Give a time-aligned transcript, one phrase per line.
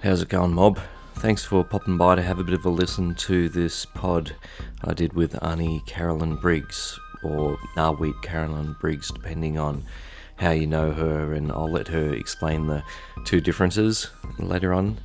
[0.00, 0.78] How's it going, mob?
[1.16, 4.36] Thanks for popping by to have a bit of a listen to this pod
[4.84, 9.84] I did with Auntie Carolyn Briggs, or Narweet Carolyn Briggs, depending on
[10.36, 12.84] how you know her, and I'll let her explain the
[13.24, 14.08] two differences
[14.38, 14.98] later on.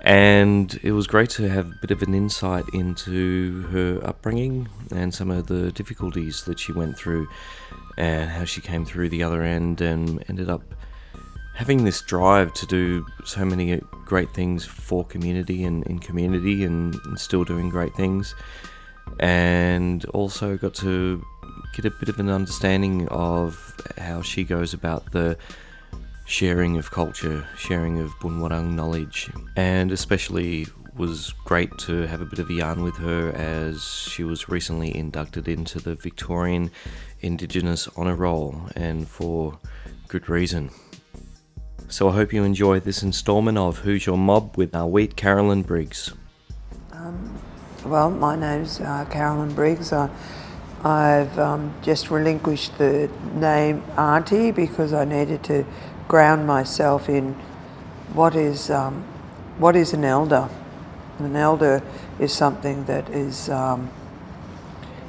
[0.00, 5.12] And it was great to have a bit of an insight into her upbringing and
[5.12, 7.28] some of the difficulties that she went through,
[7.98, 10.62] and how she came through the other end and ended up
[11.54, 16.94] having this drive to do so many great things for community and in community and,
[17.06, 18.34] and, still doing great things
[19.20, 21.24] and also got to
[21.74, 25.36] get a bit of an understanding of how she goes about the
[26.26, 32.38] sharing of culture sharing of Boonwurrung knowledge and especially was great to have a bit
[32.38, 36.70] of a yarn with her as she was recently inducted into the Victorian
[37.20, 39.58] Indigenous Honour Roll and for
[40.08, 40.70] good reason.
[41.88, 46.12] So I hope you enjoy this instalment of Who's Your Mob with Arweet Carolyn Briggs.
[46.92, 47.38] Um,
[47.84, 49.92] well, my name's uh, Carolyn Briggs.
[49.92, 50.08] I,
[50.82, 55.66] I've um, just relinquished the name Auntie because I needed to
[56.08, 57.34] ground myself in
[58.14, 59.04] what is um,
[59.58, 60.48] what is an elder.
[61.18, 61.82] An elder
[62.18, 63.90] is something that is um,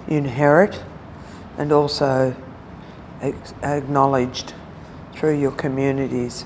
[0.08, 0.84] inherit
[1.58, 2.36] and also
[3.64, 4.54] acknowledged
[5.14, 6.44] through your communities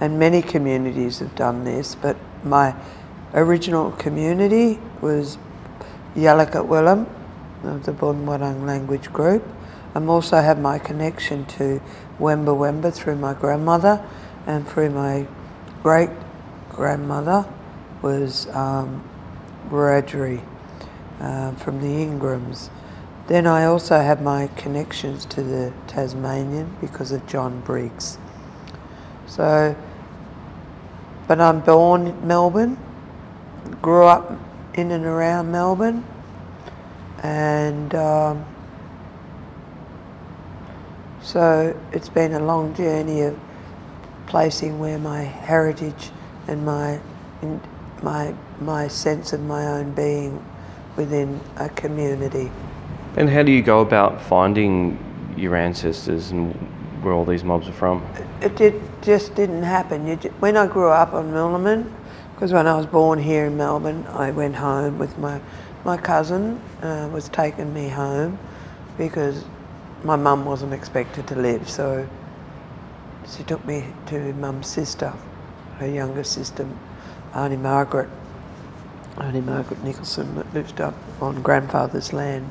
[0.00, 2.74] and many communities have done this, but my
[3.34, 5.38] original community was
[6.14, 7.06] Yalukit Willam
[7.64, 9.42] of the Boonwurrung language group.
[9.94, 11.80] I also have my connection to
[12.18, 14.06] Wemba Wemba through my grandmother
[14.46, 15.26] and through my
[15.82, 16.10] great
[16.70, 17.46] grandmother
[18.02, 19.02] was um,
[19.72, 22.70] uh, from the Ingrams.
[23.26, 28.18] Then I also have my connections to the Tasmanian because of John Briggs.
[29.26, 29.74] So
[31.26, 32.78] but I'm born in Melbourne,
[33.82, 34.32] grew up
[34.74, 36.04] in and around Melbourne,
[37.22, 38.44] and um,
[41.22, 43.38] so it's been a long journey of
[44.26, 46.10] placing where my heritage
[46.46, 47.00] and my
[48.02, 50.44] my my sense of my own being
[50.96, 52.50] within a community.
[53.16, 54.98] And how do you go about finding
[55.36, 56.54] your ancestors and
[57.06, 58.04] where all these mobs are from?
[58.42, 60.18] It did, just didn't happen.
[60.20, 61.88] Just, when I grew up on Moulamein,
[62.34, 65.40] because when I was born here in Melbourne, I went home with my
[65.84, 68.36] my cousin uh, was taking me home
[68.98, 69.44] because
[70.02, 72.06] my mum wasn't expected to live, so
[73.36, 75.12] she took me to mum's sister,
[75.78, 76.68] her younger sister,
[77.34, 78.08] Auntie Margaret,
[79.18, 82.50] Auntie Margaret Nicholson, that lived up on grandfather's land,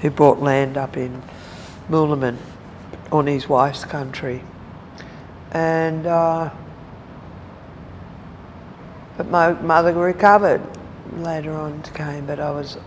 [0.00, 1.22] who bought land up in
[1.90, 2.38] Moulamein
[3.12, 4.42] on his wife's country.
[5.52, 6.50] And, uh,
[9.16, 10.62] but my mother recovered
[11.16, 12.78] later on to came, but I was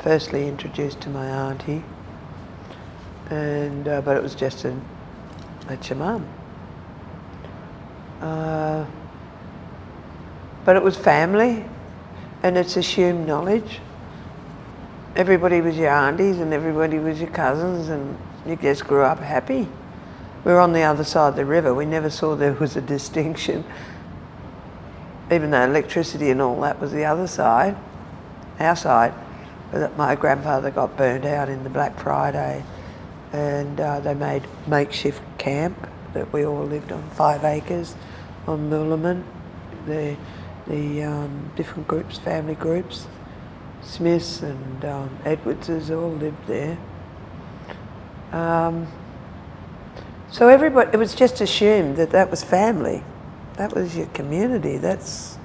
[0.00, 1.82] firstly introduced to my auntie,
[3.30, 4.76] and uh, but it was just a,
[5.68, 6.26] that's your mum.
[8.20, 8.84] Uh,
[10.64, 11.64] but it was family,
[12.42, 13.80] and it's assumed knowledge.
[15.14, 19.68] Everybody was your aunties, and everybody was your cousins, and you just grew up happy.
[20.44, 21.72] We were on the other side of the river.
[21.72, 23.64] We never saw there was a distinction,
[25.30, 27.76] even though electricity and all that was the other side,
[28.58, 29.14] our side.
[29.70, 32.64] But my grandfather got burned out in the Black Friday,
[33.32, 37.94] and uh, they made makeshift camp that we all lived on five acres
[38.46, 39.22] on Moulamein.
[39.86, 40.16] The
[40.66, 43.06] the um, different groups, family groups,
[43.82, 46.78] Smiths and um, Edwardses all lived there.
[48.32, 48.86] Um,
[50.30, 53.04] so everybody, it was just assumed that that was family.
[53.56, 54.78] That was your community.
[54.78, 55.36] That's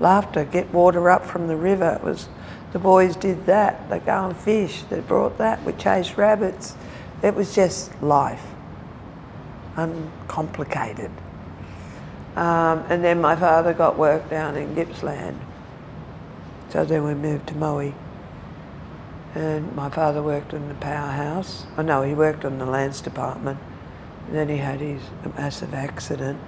[0.00, 0.44] laughter.
[0.44, 1.98] Get water up from the river.
[2.00, 2.28] It was
[2.72, 3.90] the boys did that.
[3.90, 4.82] They go and fish.
[4.88, 5.62] They brought that.
[5.64, 6.74] We chased rabbits.
[7.22, 8.44] It was just life,
[9.76, 11.10] uncomplicated.
[12.34, 15.38] Um, and then my father got work down in Gippsland.
[16.70, 17.92] So then we moved to Moe.
[19.34, 21.64] And my father worked in the powerhouse.
[21.78, 23.58] Oh no, he worked on the lands department.
[24.26, 25.02] And then he had his
[25.36, 26.38] massive accident.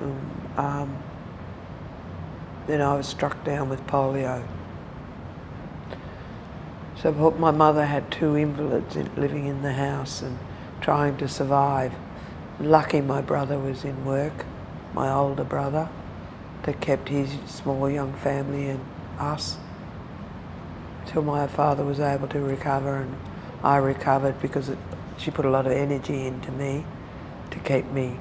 [0.00, 1.02] And, um,
[2.66, 4.46] then I was struck down with polio.
[7.00, 10.38] So my mother had two invalids living in the house and
[10.82, 11.92] trying to survive.
[12.60, 14.44] Lucky my brother was in work,
[14.92, 15.88] my older brother,
[16.64, 18.84] that kept his small young family and
[19.18, 19.56] us
[21.08, 23.16] till my father was able to recover and
[23.64, 24.78] I recovered because it,
[25.16, 26.84] she put a lot of energy into me
[27.50, 28.18] to keep me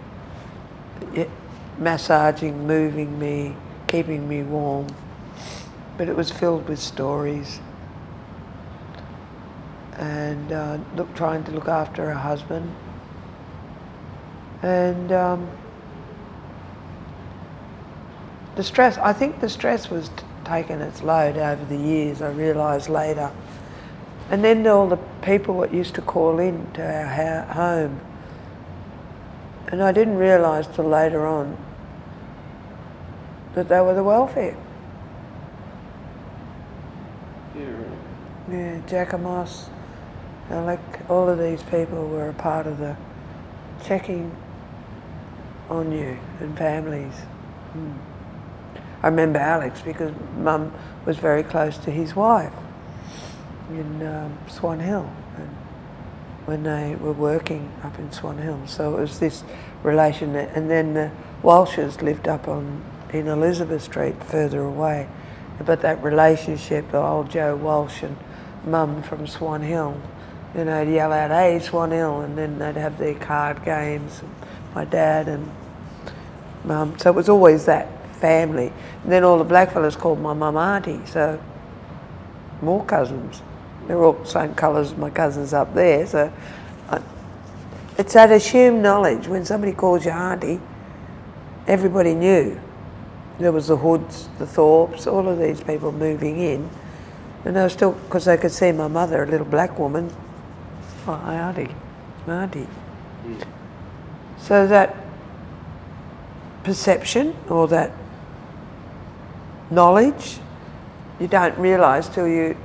[1.77, 3.55] massaging, moving me,
[3.87, 4.87] keeping me warm.
[5.97, 7.59] But it was filled with stories.
[9.97, 12.73] And uh, look, trying to look after her husband.
[14.61, 15.49] And um,
[18.55, 22.29] the stress, I think the stress was t- taking its load over the years, I
[22.31, 23.31] realised later.
[24.29, 28.01] And then all the people that used to call in to our home.
[29.67, 31.57] And I didn't realise till later on
[33.53, 34.57] that they were the welfare.
[37.55, 37.83] Yeah.
[38.49, 39.69] Yeah, Jacamos,
[40.49, 40.79] Alec,
[41.09, 42.95] all of these people were a part of the
[43.83, 44.35] checking
[45.69, 47.13] on you and families.
[47.75, 47.97] Mm.
[49.03, 50.73] I remember Alex because Mum
[51.05, 52.53] was very close to his wife
[53.69, 55.49] in um, Swan Hill and
[56.45, 58.61] when they were working up in Swan Hill.
[58.67, 59.43] So it was this
[59.83, 61.11] relation, and then the
[61.43, 65.07] Walshes lived up on in Elizabeth Street, further away.
[65.65, 68.17] But that relationship, old Joe Walsh and
[68.65, 69.99] Mum from Swan Hill,
[70.55, 74.21] you know, they'd yell out, "Hey, Swan Hill," and then they'd have their card games.
[74.73, 75.51] My dad and
[76.63, 78.71] Mum, so it was always that family.
[79.03, 81.41] And then all the blackfellas called my mum auntie, so
[82.61, 83.41] more cousins.
[83.87, 86.31] They're all the same colours as my cousins up there, so
[86.89, 87.01] I,
[87.97, 89.27] it's that assumed knowledge.
[89.27, 90.59] When somebody calls you auntie,
[91.67, 92.59] everybody knew.
[93.39, 96.69] There was the Hoods, the Thorpes, all of these people moving in.
[97.45, 100.11] And they were still, because they could see my mother, a little black woman,
[101.07, 101.73] oh, auntie,
[102.25, 102.63] my auntie.
[102.63, 103.41] Hmm.
[104.39, 104.95] So that
[106.63, 107.91] perception or that
[109.69, 110.39] knowledge
[111.19, 112.55] you don't realise till you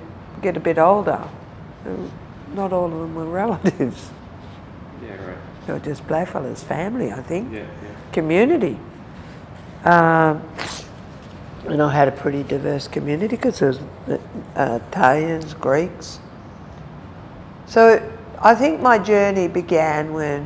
[0.42, 1.26] get a bit older.
[2.54, 4.10] Not all of them were relatives.
[5.02, 5.36] Yeah, right.
[5.66, 7.52] They were just blackfellas, family, I think.
[7.52, 7.66] Yeah, yeah.
[8.12, 8.78] Community.
[9.84, 10.42] Um,
[11.66, 13.78] and I had a pretty diverse community because there was
[14.56, 16.18] uh, Italians, Greeks.
[17.66, 18.02] So
[18.38, 20.44] I think my journey began when.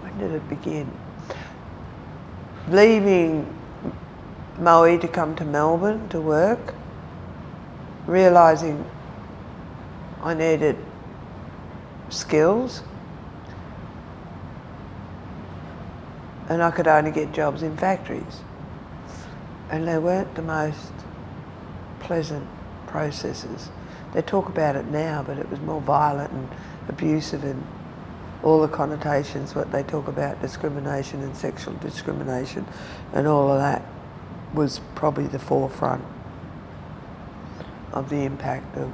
[0.00, 0.90] When did it begin?
[2.68, 3.54] Leaving
[4.58, 6.74] Moe to come to Melbourne to work,
[8.06, 8.88] realising
[10.22, 10.76] I needed
[12.08, 12.82] skills
[16.48, 18.40] and I could only get jobs in factories.
[19.70, 20.92] And they weren't the most
[22.00, 22.46] pleasant
[22.86, 23.70] processes.
[24.12, 26.48] They talk about it now, but it was more violent and
[26.88, 27.66] abusive and
[28.44, 32.66] all the connotations, what they talk about discrimination and sexual discrimination
[33.14, 33.82] and all of that
[34.52, 36.04] was probably the forefront
[37.92, 38.92] of the impact of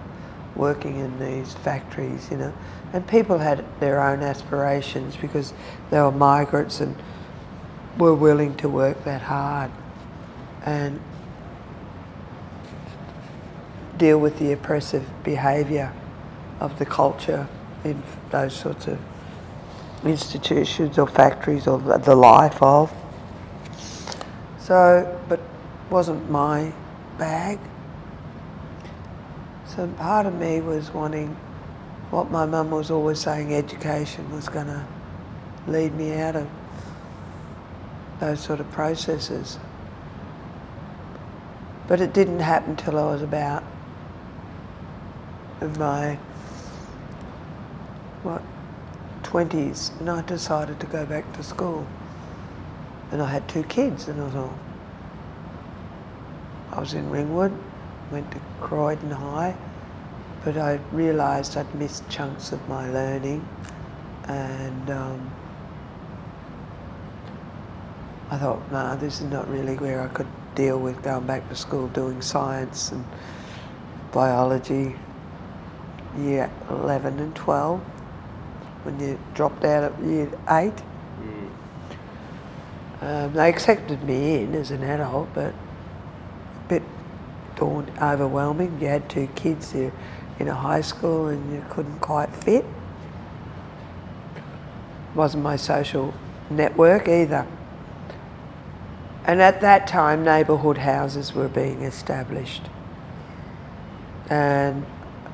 [0.54, 2.54] working in these factories, you know.
[2.92, 5.52] And people had their own aspirations because
[5.90, 6.96] they were migrants and
[7.98, 9.70] were willing to work that hard
[10.64, 11.00] and
[13.96, 15.92] deal with the oppressive behaviour
[16.60, 17.48] of the culture
[17.84, 18.98] in those sorts of
[20.04, 22.92] institutions or factories or the life of.
[24.58, 25.40] So, but
[25.90, 26.72] wasn't my
[27.18, 27.58] bag.
[29.66, 31.36] So part of me was wanting
[32.10, 34.84] what my mum was always saying education was going to
[35.66, 36.48] lead me out of
[38.18, 39.58] those sort of processes.
[41.86, 43.64] But it didn't happen till I was about
[45.60, 46.18] in my
[48.22, 48.42] what
[49.30, 51.86] 20s and I decided to go back to school.
[53.12, 54.58] And I had two kids and I thought
[56.72, 57.52] I was in Ringwood,
[58.10, 59.54] went to Croydon High,
[60.44, 63.46] but I realised I'd missed chunks of my learning
[64.24, 65.30] and um,
[68.30, 71.54] I thought, no, this is not really where I could deal with going back to
[71.54, 73.04] school doing science and
[74.12, 74.96] biology
[76.18, 77.99] year 11 and 12
[78.84, 80.72] when you dropped out at year 8.
[83.02, 86.82] Um, they accepted me in as an adult, but a bit
[87.56, 88.78] daunt, overwhelming.
[88.80, 89.92] You had two kids there
[90.38, 92.64] in a high school and you couldn't quite fit.
[95.14, 96.12] Wasn't my social
[96.50, 97.46] network either.
[99.24, 102.62] And at that time, neighbourhood houses were being established.
[104.28, 104.84] And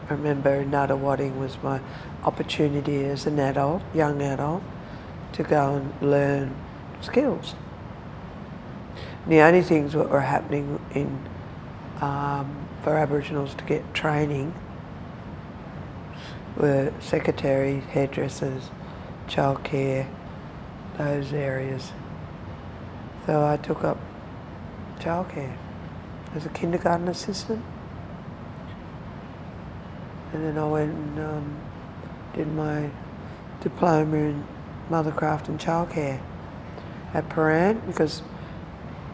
[0.09, 1.81] Remember Nunawading was my
[2.25, 4.63] opportunity as an adult, young adult,
[5.33, 6.55] to go and learn
[7.01, 7.55] skills.
[9.25, 11.29] And the only things that were happening in
[12.01, 14.55] um, for Aboriginals to get training
[16.57, 18.71] were secretaries, hairdressers,
[19.29, 20.09] childcare,
[20.97, 21.93] those areas.
[23.27, 23.99] So I took up
[24.99, 25.57] childcare
[26.35, 27.65] as a kindergarten assistant.
[30.33, 31.57] And then I went and um,
[32.35, 32.91] did my
[33.61, 34.45] diploma in
[34.91, 36.21] mothercraft and childcare
[37.15, 38.23] at Prahran because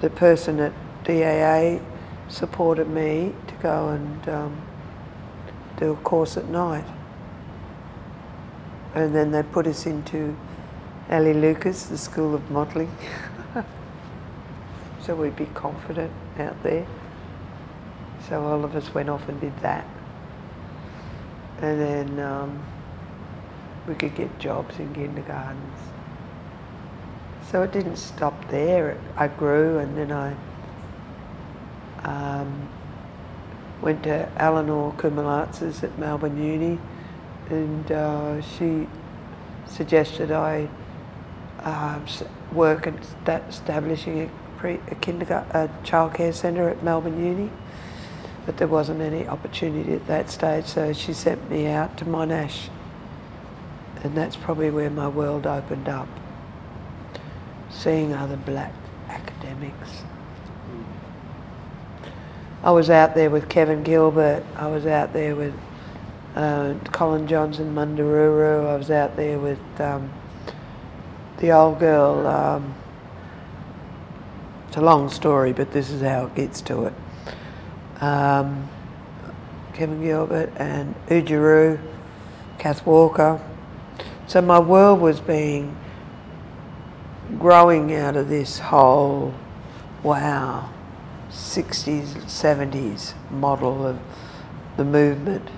[0.00, 0.72] the person at
[1.04, 1.80] DAA
[2.28, 4.62] supported me to go and um,
[5.78, 6.84] do a course at night.
[8.94, 10.36] And then they put us into
[11.10, 12.94] Ali Lucas, the School of Modelling.
[15.02, 16.86] so we'd be confident out there.
[18.28, 19.86] So all of us went off and did that.
[21.62, 22.62] And then um,
[23.88, 25.78] we could get jobs in kindergartens.
[27.50, 28.98] So it didn't stop there.
[29.16, 30.34] I grew and then I
[32.04, 32.68] um,
[33.80, 36.78] went to Eleanor Kumalatzis at Melbourne Uni
[37.50, 38.86] and uh, she
[39.66, 40.68] suggested I
[41.60, 42.04] um,
[42.52, 47.50] work at establishing a, pre, a kindergarten, a childcare centre at Melbourne Uni,
[48.44, 52.68] but there wasn't any opportunity at that stage, so she sent me out to Monash,
[54.02, 56.08] and that's probably where my world opened up,
[57.70, 58.72] seeing other black
[59.08, 60.02] academics.
[62.64, 65.54] I was out there with Kevin Gilbert, I was out there with
[66.34, 70.12] uh, Colin Johnson Mudrooroo, I was out there with um,
[71.38, 72.26] the old girl.
[72.26, 72.74] Um,
[74.68, 76.94] it's a long story, but this is how it gets to it.
[78.02, 78.68] Um,
[79.74, 81.80] Kevin Gilbert and Oodgeroo,
[82.58, 83.40] Kath Walker.
[84.26, 85.76] So my world was being
[87.38, 89.32] growing out of this whole
[90.02, 90.68] wow
[91.30, 93.98] 60s, 70s model of
[94.76, 95.48] the movement.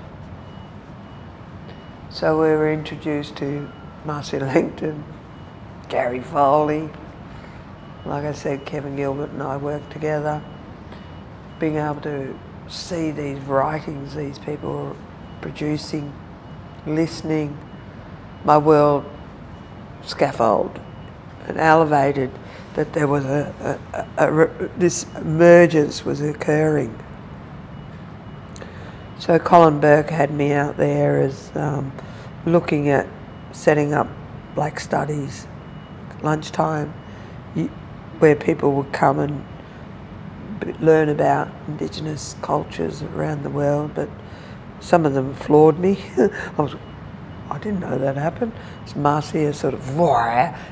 [2.10, 3.70] So we were introduced to
[4.04, 5.02] Marcia Langton,
[5.88, 6.90] Gary Foley.
[8.04, 10.42] Like I said, Kevin Gilbert and I worked together.
[11.58, 14.96] Being able to see these writings these people
[15.40, 16.12] producing,
[16.86, 17.58] listening,
[18.44, 19.04] my world
[20.02, 20.80] scaffold
[21.46, 22.30] and elevated
[22.74, 23.78] that there was a,
[24.18, 26.98] a, a, a, this emergence was occurring.
[29.18, 31.92] So Colin Bourke had me out there as um,
[32.44, 33.06] looking at
[33.52, 34.08] setting up
[34.54, 35.46] black studies
[36.22, 36.92] lunchtime
[38.18, 39.44] where people would come and
[40.80, 44.08] learn about indigenous cultures around the world, but
[44.80, 45.98] some of them floored me.
[46.18, 46.76] I was,
[47.50, 48.52] I didn't know that happened.
[48.82, 49.98] It's Marcia sort of,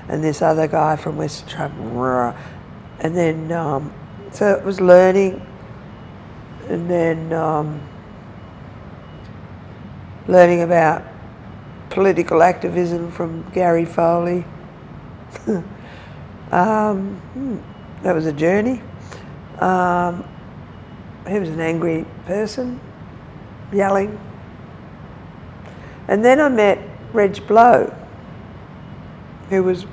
[0.08, 2.36] and this other guy from West Australia,
[3.00, 3.92] and then um,
[4.30, 5.44] so it was learning,
[6.68, 7.80] and then um,
[10.28, 11.02] learning about
[11.90, 14.44] political activism from Gary Foley.
[16.50, 17.58] um, hmm,
[18.02, 18.82] that was a journey.
[19.62, 20.24] Um,
[21.28, 22.80] he was an angry person,
[23.72, 24.18] yelling.
[26.08, 26.80] And then I met
[27.12, 27.94] Reg Blow,
[29.50, 29.86] who was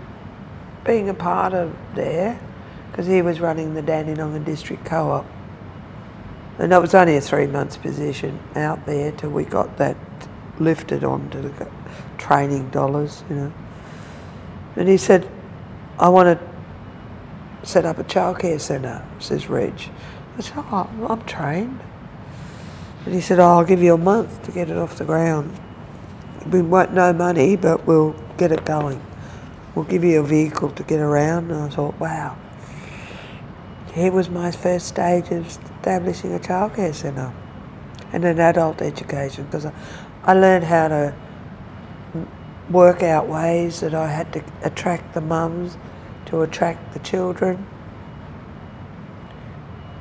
[0.85, 2.39] being a part of there
[2.89, 5.25] because he was running the Dandenong and District Co-op.
[6.57, 9.95] And that was only a three months position out there till we got that
[10.57, 11.67] lifted onto the
[12.17, 13.53] training dollars, you know.
[14.75, 15.29] And he said,
[15.99, 16.48] I want to
[17.63, 19.73] set up a childcare centre, says Reg.
[20.37, 21.79] I said, oh, I'm trained.
[23.05, 25.57] And he said, oh, I'll give you a month to get it off the ground.
[26.51, 29.01] We won't no money, but we'll get it going.
[29.75, 31.51] We'll give you a vehicle to get around.
[31.51, 32.37] And I thought, wow.
[33.93, 37.33] Here was my first stage of establishing a childcare centre
[38.13, 39.73] and an adult education because I,
[40.23, 41.13] I learned how to
[42.69, 45.77] work out ways that I had to attract the mums,
[46.29, 47.67] to attract the children.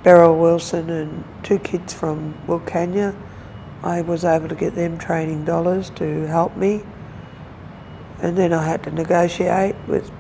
[0.02, 3.16] Beryl Wilson and two kids from Wilcannia,
[3.82, 6.82] I was able to get them training dollars to help me.
[8.20, 10.10] And then I had to negotiate with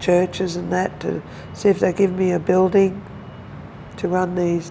[0.00, 1.22] churches and that to
[1.54, 3.02] see if they give me a building
[3.98, 4.70] to run these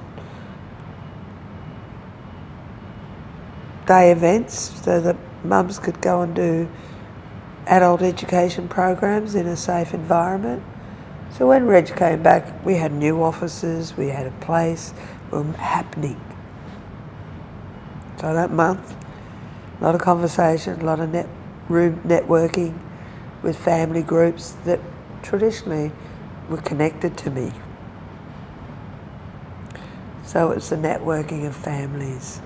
[3.88, 6.68] day events so that mums could go and do
[7.68, 10.64] adult education programs in a safe environment.
[11.32, 14.94] So when Reg came back, we had new offices, we had a place,
[15.32, 16.20] we were happening.
[18.22, 18.96] So that month,
[19.80, 21.28] a lot of conversation, a lot of net
[21.68, 22.78] room networking
[23.42, 24.80] with family groups that
[25.22, 25.92] traditionally
[26.50, 27.52] were connected to me.
[30.24, 32.42] So it's the networking of families,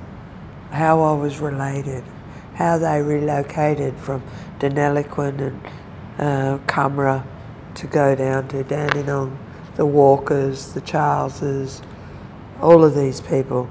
[0.71, 2.03] how I was related,
[2.59, 4.21] how they relocated from
[4.59, 5.61] Deniliquin and
[6.17, 7.25] uh, Cumrah
[7.75, 9.39] to go down to Dandenong,
[9.77, 11.81] the Walkers, the Charleses,
[12.61, 13.69] all of these people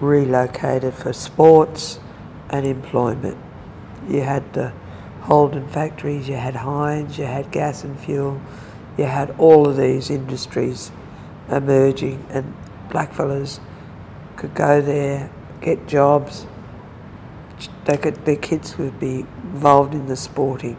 [0.00, 2.00] relocated for sports
[2.48, 3.36] and employment.
[4.08, 4.72] You had the
[5.20, 8.40] Holden factories, you had Heinz, you had gas and fuel,
[8.96, 10.90] you had all of these industries
[11.50, 12.54] emerging, and
[12.88, 13.60] blackfellas
[14.36, 16.46] could go there, get jobs.
[17.84, 20.76] They could, their kids would be involved in the sporting,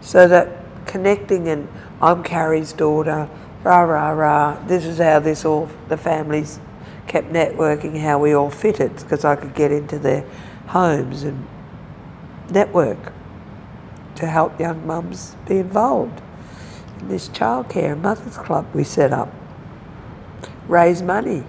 [0.00, 1.68] so that connecting and
[2.00, 3.28] I'm Carrie's daughter,
[3.62, 4.66] rah rah rah.
[4.66, 6.60] This is how this all the families
[7.06, 10.24] kept networking, how we all fitted, because I could get into their
[10.68, 11.46] homes and
[12.50, 13.12] network
[14.16, 16.20] to help young mums be involved
[17.00, 19.32] in this childcare and mothers club we set up.
[20.68, 21.44] Raise money,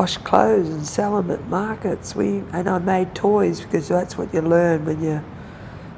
[0.00, 2.16] wash clothes and sell them at markets.
[2.16, 5.22] We and I made toys because that's what you learn when you're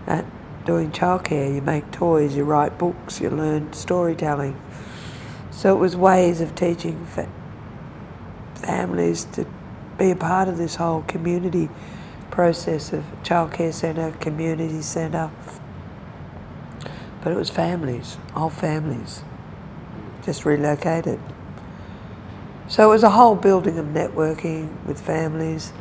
[0.08, 0.24] at
[0.64, 1.54] doing childcare.
[1.54, 4.60] You make toys, you write books, you learn storytelling.
[5.52, 7.30] So it was ways of teaching fa-
[8.56, 9.46] families to
[9.96, 11.68] be a part of this whole community
[12.32, 15.30] process of childcare centre, community centre.
[17.22, 19.22] But it was families, whole families,
[20.24, 21.20] just relocated.
[22.68, 25.72] So it was a whole building of networking with families.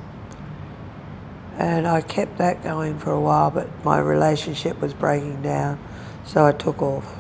[1.58, 5.80] And I kept that going for a while, but my relationship was breaking down.
[6.26, 7.20] So I took off,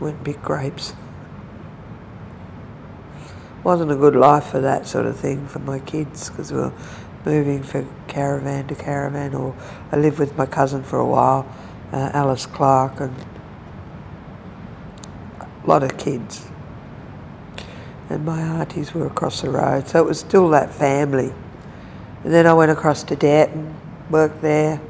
[0.00, 0.94] went picked grapes.
[3.62, 6.72] Wasn't a good life for that sort of thing for my kids because we were
[7.24, 9.54] moving from caravan to caravan, or
[9.92, 11.46] I lived with my cousin for a while,
[11.92, 13.14] uh, Alice Clark, and
[15.40, 16.50] a lot of kids.
[18.10, 21.32] And my aunties were across the road, so it was still that family.
[22.24, 23.72] And then I went across to Denton,
[24.10, 24.80] worked there,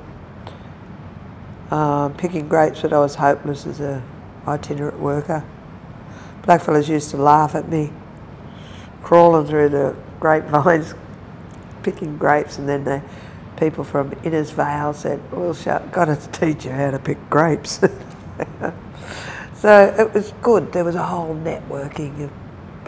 [1.70, 4.02] um, picking grapes, but I was hopeless as a
[4.46, 5.44] itinerant worker.
[6.42, 7.92] Blackfellas used to laugh at me,
[9.02, 10.94] crawling through the grapevines,
[11.82, 13.02] picking grapes, and then the
[13.58, 15.52] people from Innes Vale said, "Well,
[15.92, 17.80] got to teach you how to pick grapes."
[19.54, 20.72] so it was good.
[20.72, 22.30] There was a whole networking of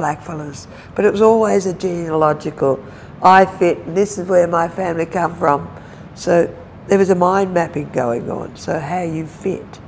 [0.02, 2.82] blackfellas, but it was always a genealogical.
[3.22, 5.70] I fit, this is where my family come from.
[6.14, 6.54] So
[6.88, 8.56] there was a mind mapping going on.
[8.56, 9.80] So how you fit.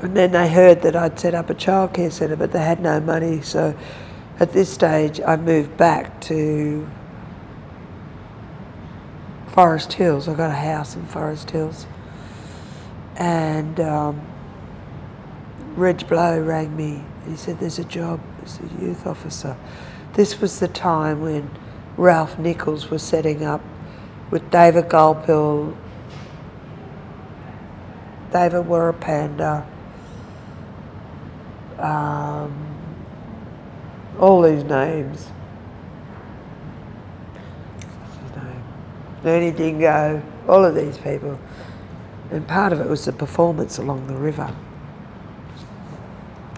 [0.00, 3.00] And then they heard that I'd set up a childcare centre, but they had no
[3.00, 3.42] money.
[3.42, 3.76] So
[4.40, 6.88] at this stage, I moved back to
[9.46, 10.28] Forest Hills.
[10.28, 11.86] I got a house in Forest Hills.
[13.16, 14.20] And um,
[15.76, 17.04] Reg Blow rang me.
[17.28, 19.56] He said, There's a job as a youth officer.
[20.14, 21.50] This was the time when
[21.96, 23.62] Ralph Nichols was setting up
[24.30, 25.76] with David Gulpilil,
[28.32, 29.66] David Warapanda,
[31.78, 32.76] um,
[34.18, 35.28] all these names.
[38.00, 38.64] What's his name?
[39.24, 41.38] Ernie Dingo, all of these people.
[42.30, 44.54] And part of it was the performance along the river.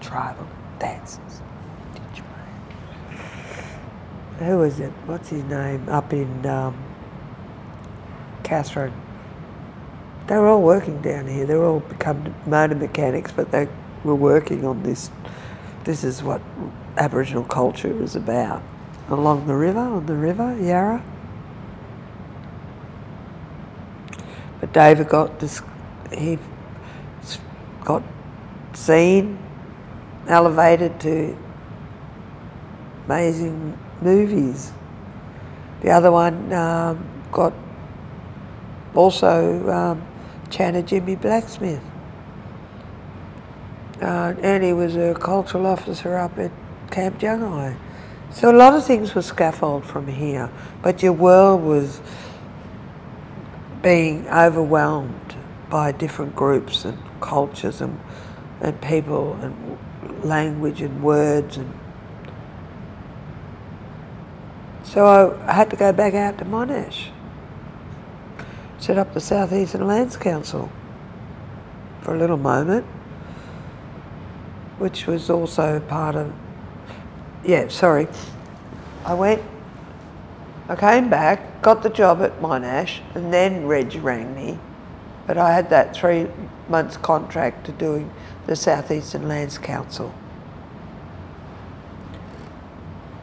[0.01, 0.46] Tribal
[0.79, 1.43] dances.
[4.39, 4.93] Who was it?
[5.07, 5.89] What's his name?
[5.89, 6.77] Up in um,
[8.43, 8.93] Katherine.
[10.27, 11.47] They were all working down here.
[11.47, 13.69] They were all become motor mechanics, but they
[14.05, 15.11] were working on this.
[15.85, 16.43] This is what
[16.97, 18.63] Aboriginal culture is about.
[19.09, 21.03] Along the river, on the river, Yarra.
[24.61, 25.63] But David got this,
[26.13, 26.39] he
[27.85, 28.03] got
[28.75, 29.39] seen,
[30.29, 31.37] elevated to
[33.07, 34.73] amazing movies.
[35.83, 37.53] The other one um, got
[38.95, 40.07] also um,
[40.51, 41.83] Chant of Jimmie Blacksmith.
[44.01, 46.51] Uh, he was a cultural officer up at
[46.91, 47.77] Camp Jungai.
[48.31, 50.51] So a lot of things were scaffolded from here,
[50.83, 52.01] but your world was
[53.83, 55.37] being overwhelmed
[55.71, 57.99] by different groups and cultures and,
[58.61, 59.79] and people and
[60.25, 61.73] language and words and
[64.97, 67.09] so I had to go back out to Monash,
[68.79, 70.71] set up the South Eastern Lands Council
[72.03, 72.87] for a little moment,
[74.79, 76.33] which was also part of,
[77.45, 78.07] yeah, sorry.
[79.05, 79.43] I went,
[80.69, 84.59] I came back, got the job at Monash, and then Reg rang me.
[85.27, 86.29] But I had that three
[86.69, 88.11] months contract to doing
[88.47, 90.15] the South Eastern Lands Council.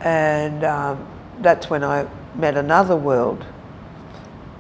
[0.01, 1.07] And um,
[1.39, 3.45] that's when I met another world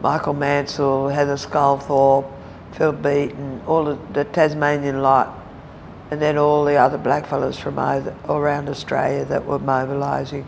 [0.03, 2.29] Michael Mansell, Heather Sculthorpe,
[2.73, 5.39] Phil Beaton, all the, Tasmanian lot,
[6.11, 10.45] and then all the other blackfellas from all around Australia that were mobilising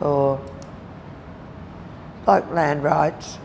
[0.00, 0.40] for
[2.26, 3.38] like land rights.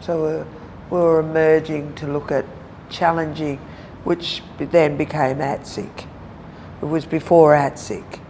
[0.00, 0.44] So
[0.90, 2.44] we were emerging to look at
[2.90, 3.60] challenging,
[4.04, 6.06] which then became ATSIC.
[6.82, 8.20] It was before ATSIC.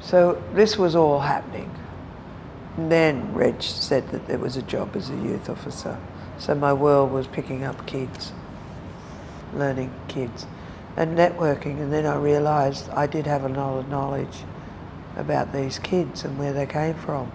[0.00, 1.70] So this was all happening.
[2.76, 5.98] And then Reg said that there was a job as a youth officer.
[6.38, 8.32] So my world was picking up kids,
[9.54, 10.46] learning kids,
[10.96, 11.80] and networking.
[11.80, 14.42] And then I realised I did have a lot of knowledge
[15.16, 17.30] about these kids and where they came from.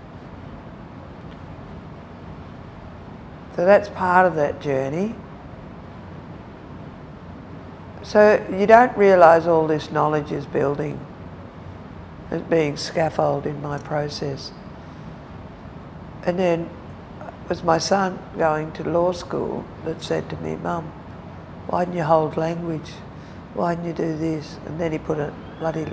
[3.55, 5.15] So that's part of that journey.
[8.09, 10.99] So you don't realise all this knowledge is building,
[12.31, 14.51] as being scaffolded in my process.
[16.25, 16.71] And then
[17.21, 20.85] it was my son going to law school that said to me, Mum,
[21.67, 22.93] why didn't you hold language?
[23.53, 24.57] Why didn't you do this?
[24.65, 25.85] And then he put a bloody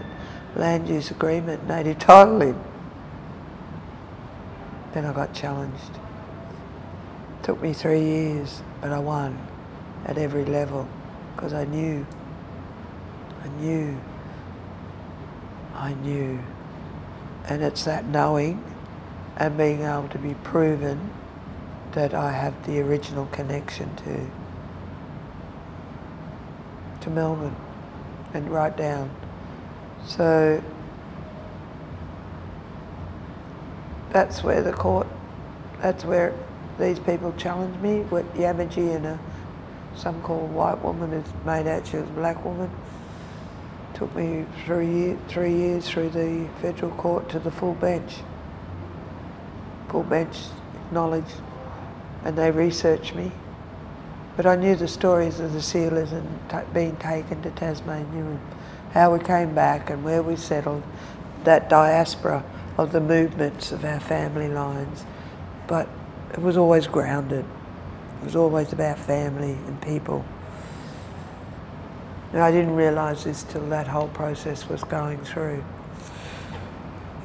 [0.54, 2.58] land use agreement, native title in.
[4.94, 5.98] Then I got challenged.
[7.42, 9.38] Took me three years, but I won
[10.06, 10.88] at every level
[11.36, 12.06] because I knew,
[13.44, 14.00] I knew,
[15.74, 16.40] I knew.
[17.48, 18.64] And it's that knowing
[19.36, 21.10] and being able to be proven
[21.92, 24.26] that I have the original connection to,
[27.02, 27.54] to Melbourne
[28.32, 29.10] and right down.
[30.06, 30.62] So
[34.10, 35.06] that's where the court,
[35.82, 36.32] that's where
[36.78, 39.18] these people challenged me with Yamaji and a,
[39.96, 42.70] some called white woman who's made out she was a black woman.
[43.94, 48.16] Took me three, year, three years through the federal court to the full bench.
[49.88, 50.36] Full bench
[50.92, 51.32] knowledge,
[52.24, 53.32] and they researched me.
[54.36, 58.40] But I knew the stories of the sealers and t- being taken to Tasmania and
[58.92, 60.82] how we came back and where we settled,
[61.44, 62.44] that diaspora
[62.76, 65.06] of the movements of our family lines.
[65.66, 65.88] But
[66.32, 67.46] it was always grounded.
[68.26, 70.24] Was always about family and people.
[72.32, 75.64] And I didn't realise this till that whole process was going through.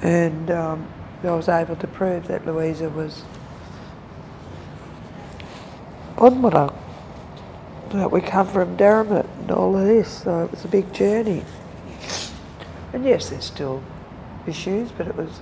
[0.04, 0.88] And um,
[1.24, 3.24] I was able to prove that Louisa was
[6.18, 6.72] Bonmara,
[7.94, 11.44] that we come from Derrimut and all of this, so it was a big journey.
[12.94, 13.82] And yes, there's still
[14.46, 15.40] issues, but it was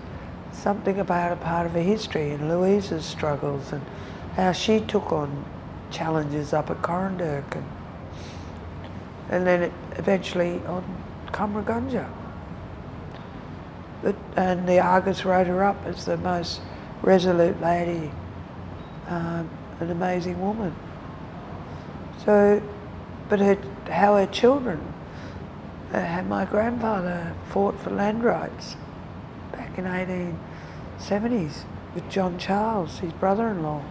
[0.54, 3.86] something about a part of her history and Louisa's struggles and
[4.39, 5.45] how she took on
[5.91, 7.65] challenges up at Coranderrk and,
[9.30, 10.84] and then eventually on
[11.28, 12.10] Cummeragunja.
[14.02, 16.62] But, and the Argus wrote her up as the most
[17.02, 18.12] resolute lady,
[19.08, 19.49] um,
[19.80, 20.73] an amazing woman.
[22.23, 22.62] So,
[23.28, 23.58] but her,
[23.89, 24.93] how her children,
[25.91, 28.78] uh, my grandfather fought for land rights
[29.52, 30.39] back in 18
[30.99, 31.63] 70s
[31.95, 33.84] with John Charles, his brother-in-law.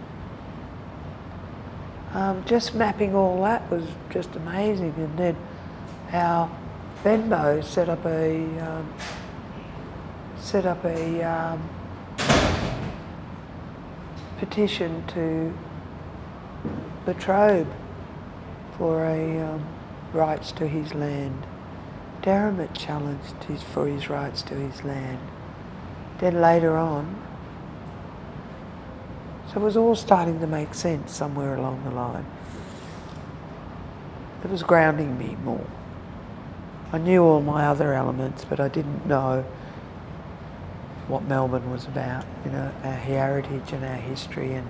[2.13, 5.37] Um, just mapping all that was just amazing, and then
[6.09, 6.49] how
[7.03, 8.93] Benbow set up a um,
[10.37, 11.69] set up a um,
[14.39, 15.53] petition to
[17.05, 17.71] Latrobe
[18.77, 19.67] for a um,
[20.13, 21.45] rights to his land.
[22.21, 25.19] Derrimut challenged his, for his rights to his land.
[26.17, 27.21] Then later on,
[29.51, 32.25] so it was all starting to make sense somewhere along the line.
[34.43, 35.65] It was grounding me more.
[36.93, 39.45] I knew all my other elements, but I didn't know
[41.07, 44.69] what Melbourne was about, you know, our heritage and our history, and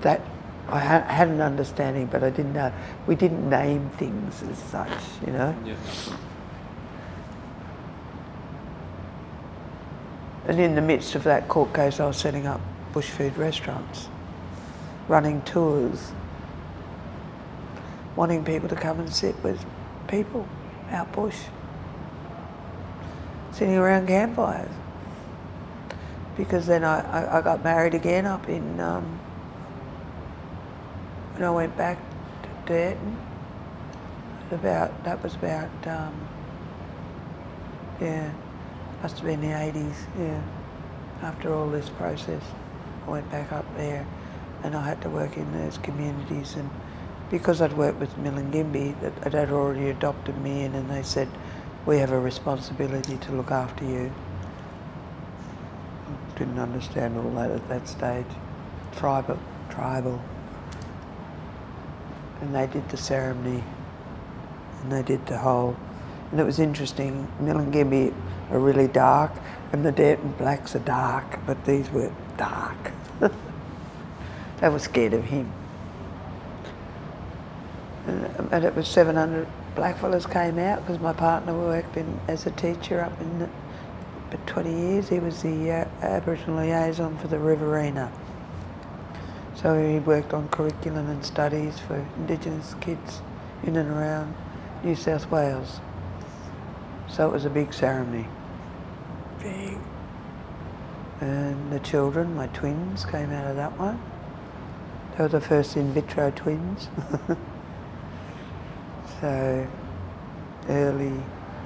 [0.00, 0.20] that
[0.68, 2.72] I had an understanding, but I didn't know.
[3.06, 4.90] We didn't name things as such,
[5.26, 5.54] you know.
[5.64, 5.74] Yeah.
[10.46, 12.60] And in the midst of that court case, I was setting up
[12.92, 14.08] bush food restaurants,
[15.08, 16.12] running tours,
[18.16, 19.64] wanting people to come and sit with
[20.08, 20.46] people
[20.90, 21.38] out bush,
[23.50, 24.70] sitting around campfires.
[26.36, 29.04] Because then I, I, I got married again up in, um,
[31.34, 31.98] when I went back
[32.66, 33.16] to Durton.
[34.50, 36.28] About, that was about, um,
[38.02, 38.30] yeah,
[39.02, 40.42] must have been the 80s, yeah.
[41.22, 42.42] After all this process,
[43.06, 44.06] I went back up there
[44.62, 46.70] and I had to work in those communities and
[47.32, 51.28] because I'd worked with Milingimbi, that had already adopted me in and they said,
[51.86, 54.12] we have a responsibility to look after you.
[56.08, 58.26] I didn't understand all that at that stage.
[58.94, 59.38] tribal,
[59.70, 60.22] tribal.
[62.42, 63.64] And they did the ceremony
[64.82, 65.76] and they did the whole,
[66.30, 67.28] and it was interesting.
[67.40, 68.12] Milingimbi
[68.50, 69.32] are really dark
[69.72, 72.92] and the Dandenong Blacks are dark, but these were dark.
[74.62, 75.52] they were scared of him.
[78.06, 82.52] And, and it was 700 blackfellas came out because my partner worked in, as a
[82.52, 83.50] teacher up in the,
[84.30, 85.08] for 20 years.
[85.08, 88.12] He was the uh, Aboriginal liaison for the Riverina.
[89.56, 93.20] So he worked on curriculum and studies for Indigenous kids
[93.64, 94.32] in and around
[94.84, 95.80] New South Wales.
[97.08, 98.28] So it was a big ceremony.
[99.40, 99.76] Big.
[101.20, 104.00] And the children, my twins, came out of that one.
[105.16, 106.88] They were the first in vitro twins.
[109.20, 109.66] so
[110.68, 111.12] early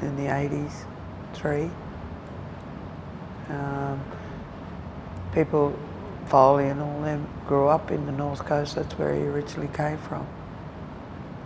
[0.02, 0.72] in the 80s,
[1.32, 1.70] three.
[3.48, 4.02] Um,
[5.32, 5.78] people,
[6.26, 8.74] Foley and all them, grew up in the North Coast.
[8.74, 10.26] That's where he originally came from.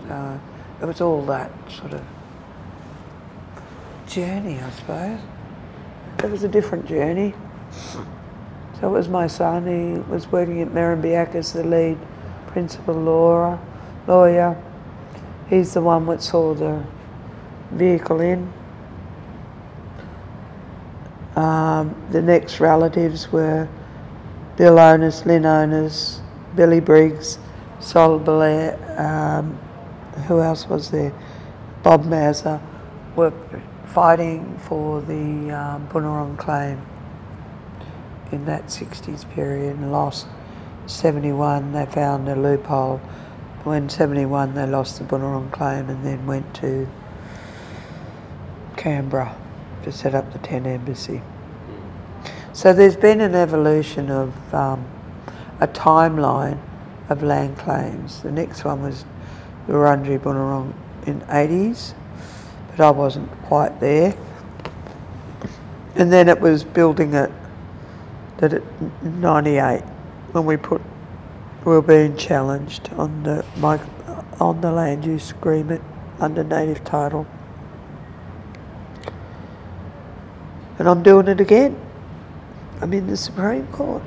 [0.09, 0.41] So
[0.81, 2.03] it was all that sort of
[4.07, 5.21] journey, I suppose.
[6.19, 7.35] It was a different journey.
[8.79, 11.99] So it was my son, he was working at Mirimbiak as the lead
[12.47, 13.59] principal lawyer.
[14.07, 14.57] lawyer.
[15.49, 16.85] He's the one that saw the
[17.73, 18.53] vehicle in.
[21.37, 23.69] Um, the next relatives were
[24.57, 26.21] Bill Onus, Lin Onus,
[26.55, 27.39] Billy Briggs,
[27.81, 29.59] Sol Belair, um,
[30.27, 31.13] who else was there?
[31.83, 32.61] Bob Maza
[33.17, 33.33] were
[33.87, 36.81] fighting for the um, Bunurong claim
[38.33, 40.27] in that 60s period and lost
[40.87, 41.73] 71.
[41.73, 42.99] They found a loophole.
[43.64, 46.88] When 71 they lost the Bunurong claim and then went to
[48.77, 49.37] Canberra
[49.83, 51.21] to set up the Tent Embassy.
[52.53, 54.87] So there's been an evolution of um,
[55.61, 56.59] a timeline
[57.11, 58.23] of land claims.
[58.23, 59.05] The next one was
[59.66, 60.73] the Wurundjeri Bunurong
[61.07, 61.95] in 80s,
[62.71, 64.14] but I wasn't quite there.
[65.97, 67.31] And then it was building it
[68.40, 69.83] that at 98
[70.33, 70.81] when we put
[71.64, 73.44] we were being challenged on the
[74.40, 75.83] on the land use agreement
[76.18, 77.26] under native title.
[80.79, 81.79] And I'm doing it again.
[82.81, 84.03] I'm in the Supreme Court.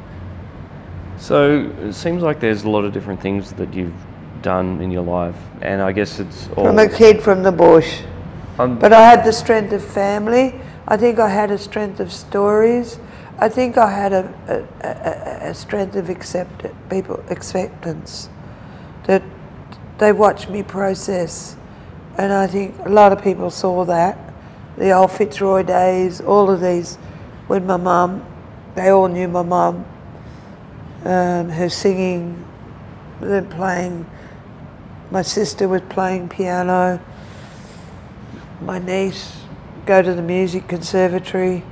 [1.17, 3.93] So it seems like there's a lot of different things that you've
[4.41, 6.67] done in your life, and I guess it's all.
[6.67, 8.01] I'm a kid from the bush,
[8.57, 10.59] um, but I had the strength of family.
[10.87, 12.99] I think I had a strength of stories.
[13.43, 18.29] I think I had a, a, a, strength of accept people acceptance
[19.03, 19.21] that
[19.97, 21.57] they watched me process,
[22.17, 24.17] and I think a lot of people saw that.
[24.77, 26.95] The old Fitzroy days, all of these,
[27.47, 28.25] when my mum
[28.75, 29.85] they all knew my mum,
[31.03, 32.45] um, her singing,
[33.19, 34.09] then playing.
[35.11, 37.01] My sister was playing piano.
[38.61, 39.35] My niece
[39.85, 41.65] go to the music conservatory.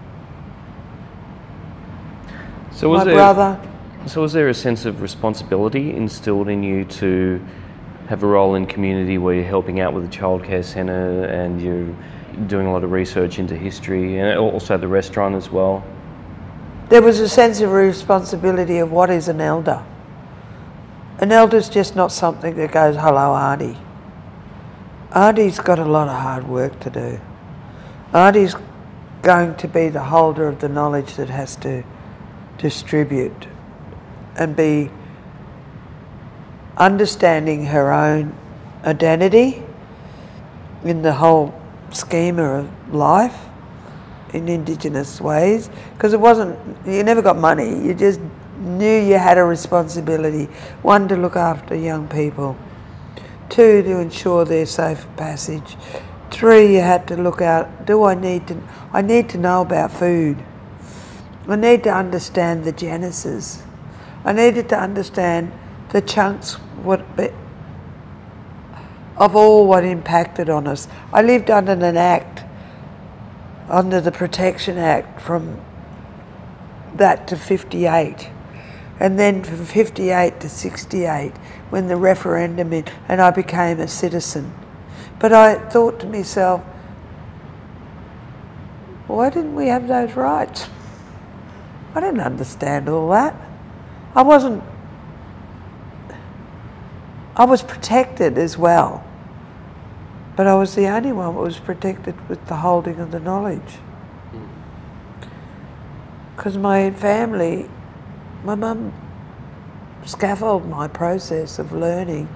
[2.82, 3.70] So was my there, brother.
[4.08, 7.40] So was there a sense of responsibility instilled in you to
[8.08, 11.96] have a role in community where you're helping out with the childcare centre and you're
[12.48, 15.84] doing a lot of research into history and also the restaurant as well?
[16.90, 19.82] there was a sense of responsibility of what is an elder.
[21.20, 23.78] An elder's just not something that goes, hello, Auntie.
[25.14, 27.22] Auntie's got a lot of hard work to do.
[28.12, 28.56] Auntie's
[29.22, 31.84] going to be the holder of the knowledge that has to
[32.62, 33.48] distribute
[34.38, 34.90] and be
[36.78, 38.36] understanding her own
[38.86, 39.64] identity
[40.84, 41.54] in the whole
[41.92, 43.38] schema of life
[44.34, 48.20] in Indigenous ways because it wasn't, you never got money, you just
[48.58, 50.46] knew you had a responsibility.
[50.82, 52.58] One, to look after young people,
[53.50, 55.76] two, to ensure their safe passage,
[56.30, 58.58] three, you had to look out, do I need to,
[58.94, 60.38] I need to know about food.
[61.48, 63.64] I need to understand the genesis.
[64.24, 65.52] I needed to understand
[65.90, 67.06] the chunks what
[69.18, 70.88] of all what impacted on us.
[71.14, 72.44] I lived under an act
[73.72, 75.60] under the Protection Act from
[76.96, 78.30] that to 58.
[79.00, 81.32] And then from 58 to 68,
[81.70, 84.54] when the referendum in, and I became a citizen.
[85.18, 86.62] But I thought to myself,
[89.08, 90.70] why didn't we have those rights?
[91.94, 93.36] I didn't understand all that.
[94.16, 94.64] I wasn't,
[97.36, 99.04] I was protected as well.
[100.36, 103.60] But I was the only one that was protected with the holding of the knowledge.
[104.32, 104.46] Hmm.
[106.36, 107.70] Because my family,
[108.44, 108.94] my mum
[110.06, 112.30] scaffolded my process of learning,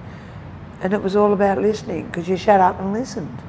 [0.82, 3.42] and it was all about listening because you shut up and listened.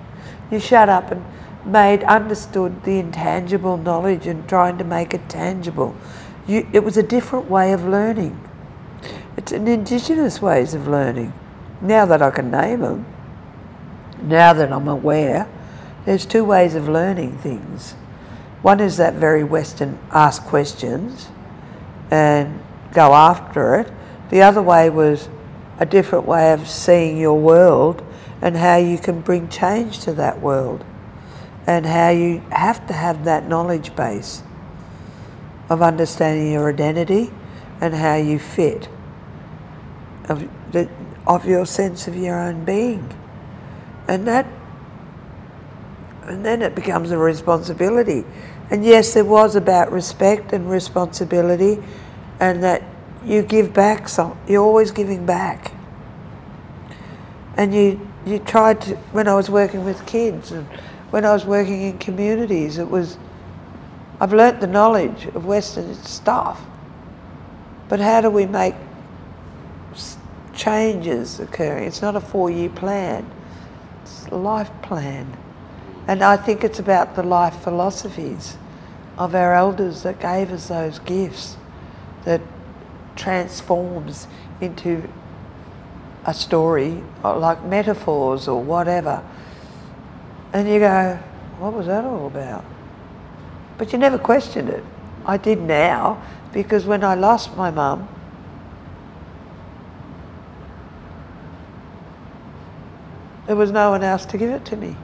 [0.50, 1.24] You shut up and
[1.67, 5.95] made understood the intangible knowledge and trying to make it tangible.
[6.47, 8.39] You, it was a different way of learning.
[9.36, 11.34] It's an indigenous ways of learning.
[11.82, 13.06] Now that I can name them,
[14.21, 15.47] now that I'm aware,
[16.06, 17.93] there's two ways of learning things.
[18.62, 21.30] One is that very Western ask questions
[22.10, 22.62] and
[22.93, 23.91] go after it.
[24.30, 25.30] The other way was
[25.80, 28.03] a different way of seeing your world
[28.41, 30.84] and how you can bring change to that world
[31.67, 34.41] and how you have to have that knowledge base
[35.69, 37.30] of understanding your identity
[37.82, 38.88] and how you fit
[40.30, 40.89] of, the,
[41.27, 43.13] of your sense of your own being.
[44.08, 44.47] And that
[46.23, 48.25] and then it becomes a responsibility.
[48.69, 51.84] And yes there was about respect and responsibility
[52.39, 52.84] and that
[53.25, 55.73] you give back some you're always giving back.
[57.58, 60.65] And you you tried to when I was working with kids and
[61.10, 63.17] when I was working in communities it was
[64.20, 66.62] I've learnt the knowledge of Western stuff
[67.89, 68.76] but how do we make
[70.54, 73.30] changes occurring it's not a four year plan
[74.02, 75.38] it's a life plan
[76.08, 78.58] and I think it's about the life philosophies
[79.17, 81.58] of our elders that gave us those gifts
[82.24, 82.41] that
[83.15, 84.28] transforms
[84.62, 85.10] into
[86.26, 89.24] a story like metaphors or whatever.
[90.53, 91.19] And you go,
[91.60, 92.63] what was that all about?
[93.77, 94.83] But you never questioned it.
[95.25, 96.21] I did now
[96.53, 98.07] because when I lost my mum,
[103.45, 104.95] there was no one else to give it to me.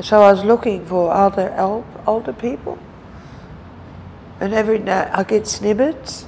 [0.00, 1.52] So I was looking for other
[2.06, 2.78] older people.
[4.40, 6.24] And every night I get snippets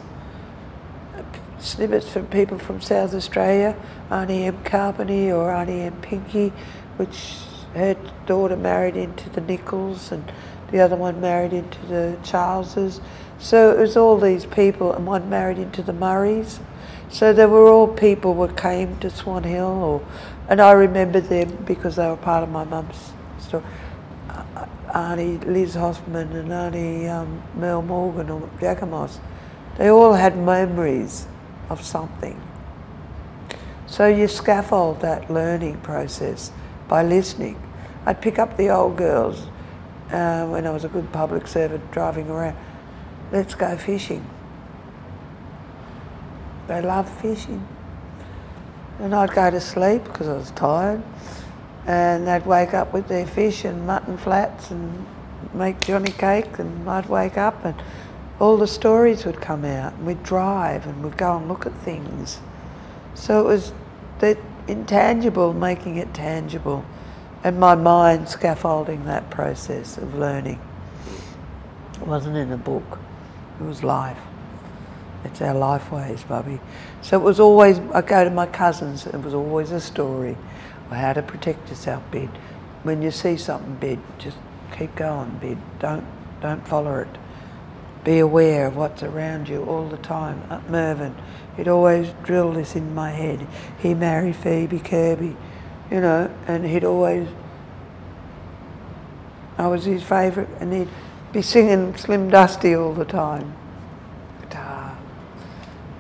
[1.63, 3.77] snippets from people from South Australia,
[4.11, 4.63] Auntie M.
[4.65, 5.97] Carpeny or Auntie M.
[6.03, 6.53] Pinky,
[6.97, 7.37] which
[7.75, 10.31] her daughter married into the Nichols and
[10.71, 13.01] the other one married into the Charleses.
[13.39, 16.61] So it was all these people, and one married into the Murrays.
[17.11, 20.07] So they were all people who came to Swan Hill, or,
[20.49, 23.65] and I remember them because they were part of my mum's story.
[24.95, 29.19] Auntie Liz Hoffman and Auntie um, Mel Morgan or Jacamos,
[29.79, 31.27] they all had memories
[31.71, 32.41] of something.
[33.87, 36.53] So you scaffold that learning process
[36.93, 37.57] by listening.
[38.05, 39.47] I'd pick up the old girls
[40.11, 42.55] uh, when I was a good public servant driving around.
[43.33, 44.29] Let's go fishing.
[46.69, 47.67] They love fishing.
[48.99, 51.03] And I'd go to sleep because I was tired.
[51.87, 55.07] And they'd wake up with their fish and mutton flats and
[55.55, 56.59] make Johnny cake.
[56.59, 57.75] And I'd wake up and
[58.39, 61.73] all the stories would come out and we'd drive and we'd go and look at
[61.73, 62.41] things.
[63.15, 63.73] So it was
[64.19, 64.37] the
[64.69, 66.85] intangible making it tangible
[67.45, 70.61] and my mind scaffolding that process of learning.
[71.95, 72.99] It wasn't in a book,
[73.61, 74.19] it was life.
[75.25, 76.61] It's our life ways, Bubby.
[77.01, 80.37] So it was always, I go to my cousins, it was always a story
[80.91, 82.29] or how to protect yourself, bid.
[82.83, 84.37] When you see something, bid, just
[84.77, 85.59] keep going, bid.
[85.79, 86.05] Don't,
[86.41, 87.19] don't follow it
[88.05, 90.43] be aware of what's around you all the time.
[90.51, 91.15] Uh, Mervyn,
[91.57, 93.47] he'd always drill this in my head.
[93.79, 95.37] He married Phoebe Kirby,
[95.91, 97.29] you know, and he'd always,
[99.59, 100.89] I was his favourite, and he'd
[101.33, 103.55] be singing Slim Dusty all the time.
[104.41, 104.97] Guitar.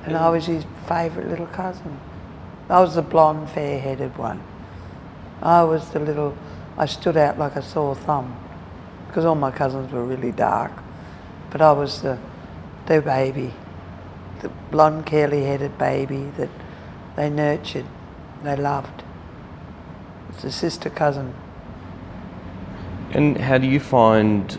[0.04, 1.98] And I was his favourite little cousin.
[2.68, 4.42] I was the blonde, fair headed one.
[5.42, 6.36] I was the little,
[6.78, 8.38] I stood out like a sore thumb
[9.06, 10.72] because all my cousins were really dark.
[11.50, 12.18] But I was the,
[12.86, 13.52] their baby,
[14.42, 16.50] the blonde, curly-headed baby that
[17.16, 17.87] they nurtured,
[18.42, 19.02] they loved.
[20.31, 21.35] It's a sister cousin.
[23.12, 24.59] And how do you find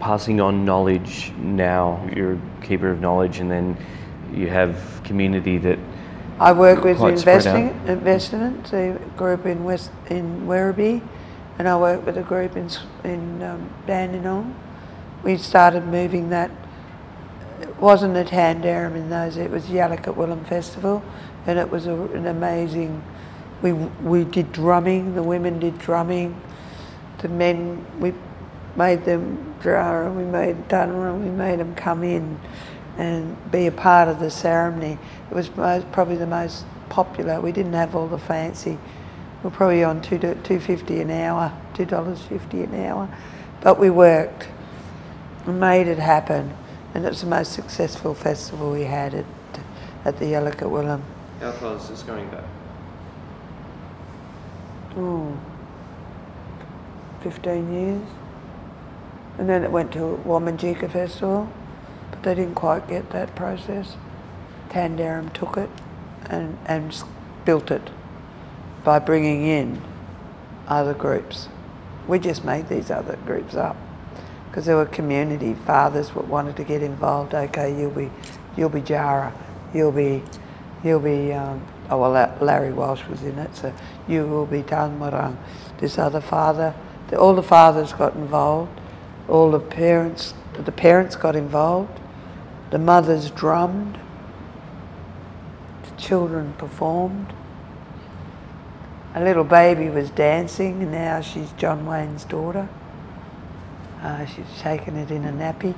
[0.00, 2.08] passing on knowledge now?
[2.14, 3.76] You're a keeper of knowledge, and then
[4.32, 5.78] you have community that.
[6.40, 11.00] I work with investing investment, a group in West in Werribee,
[11.58, 12.68] and I work with a group in
[13.04, 14.54] in um, Dandenong
[15.24, 16.50] we started moving that.
[17.80, 21.02] Wasn't at Tanderrum in those, it was Yalukit Willam Festival,
[21.46, 23.02] and it was a, an amazing.
[23.62, 26.40] We, we did drumming, the women did drumming,
[27.18, 28.12] the men, we
[28.76, 32.38] made them draw, we made Dunra, we made them come in
[32.96, 34.98] and be a part of the ceremony.
[35.30, 37.40] It was most, probably the most popular.
[37.40, 38.78] We didn't have all the fancy.
[39.42, 43.08] We are probably on two two fifty an hour, two dollars fifty an hour,
[43.60, 44.48] but we worked
[45.46, 46.56] and made it happen.
[46.94, 49.14] And it was the most successful festival we had.
[49.14, 49.26] It,
[50.04, 51.00] at the Yalukit Willam.
[51.40, 52.44] How far is this going back?
[54.96, 55.36] Oh,
[57.22, 58.08] 15 years.
[59.38, 61.50] And then it went to Wominjeka Festival,
[62.10, 63.96] but they didn't quite get that process.
[64.68, 65.70] Tanderrum took it
[66.26, 67.02] and, and
[67.44, 67.90] built it
[68.84, 69.80] by bringing in
[70.68, 71.48] other groups.
[72.06, 73.76] We just made these other groups up
[74.54, 77.34] because there were community fathers that wanted to get involved.
[77.34, 78.08] Okay, you'll be,
[78.56, 79.34] you'll be Jara,
[79.74, 80.22] you'll be,
[80.84, 81.32] you'll be.
[81.32, 83.74] Um, oh well, Larry Walsh was in it, so
[84.06, 85.36] you will be Taungurung.
[85.78, 86.72] This other father,
[87.08, 88.80] the, all the fathers got involved,
[89.28, 91.98] all the parents, the parents got involved,
[92.70, 93.98] the mothers drummed,
[95.82, 97.32] the children performed.
[99.16, 102.68] A little baby was dancing, and now she's John Wayne's daughter.
[104.04, 105.74] Uh, she's taken it in a nappy.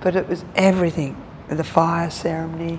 [0.00, 1.16] But it was everything
[1.48, 2.78] the fire ceremony,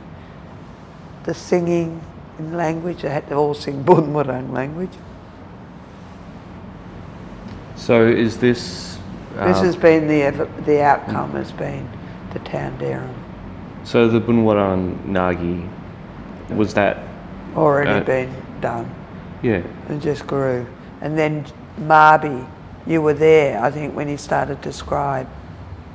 [1.24, 2.02] the singing
[2.38, 3.02] in language.
[3.02, 4.94] They had to all sing Boonwurrung language.
[7.76, 8.98] So is this.
[9.36, 11.90] This um, has been the, the outcome, has been
[12.34, 13.14] the town.
[13.84, 15.68] So the Boonwurrung Ngargee,
[16.56, 16.98] was that.
[17.56, 18.90] Already Uh, been done.
[19.42, 19.62] Yeah.
[19.88, 20.66] and just grew.
[21.02, 21.46] And then
[21.80, 22.46] Marby,
[22.88, 25.28] you were there, I think, when he started to scribe,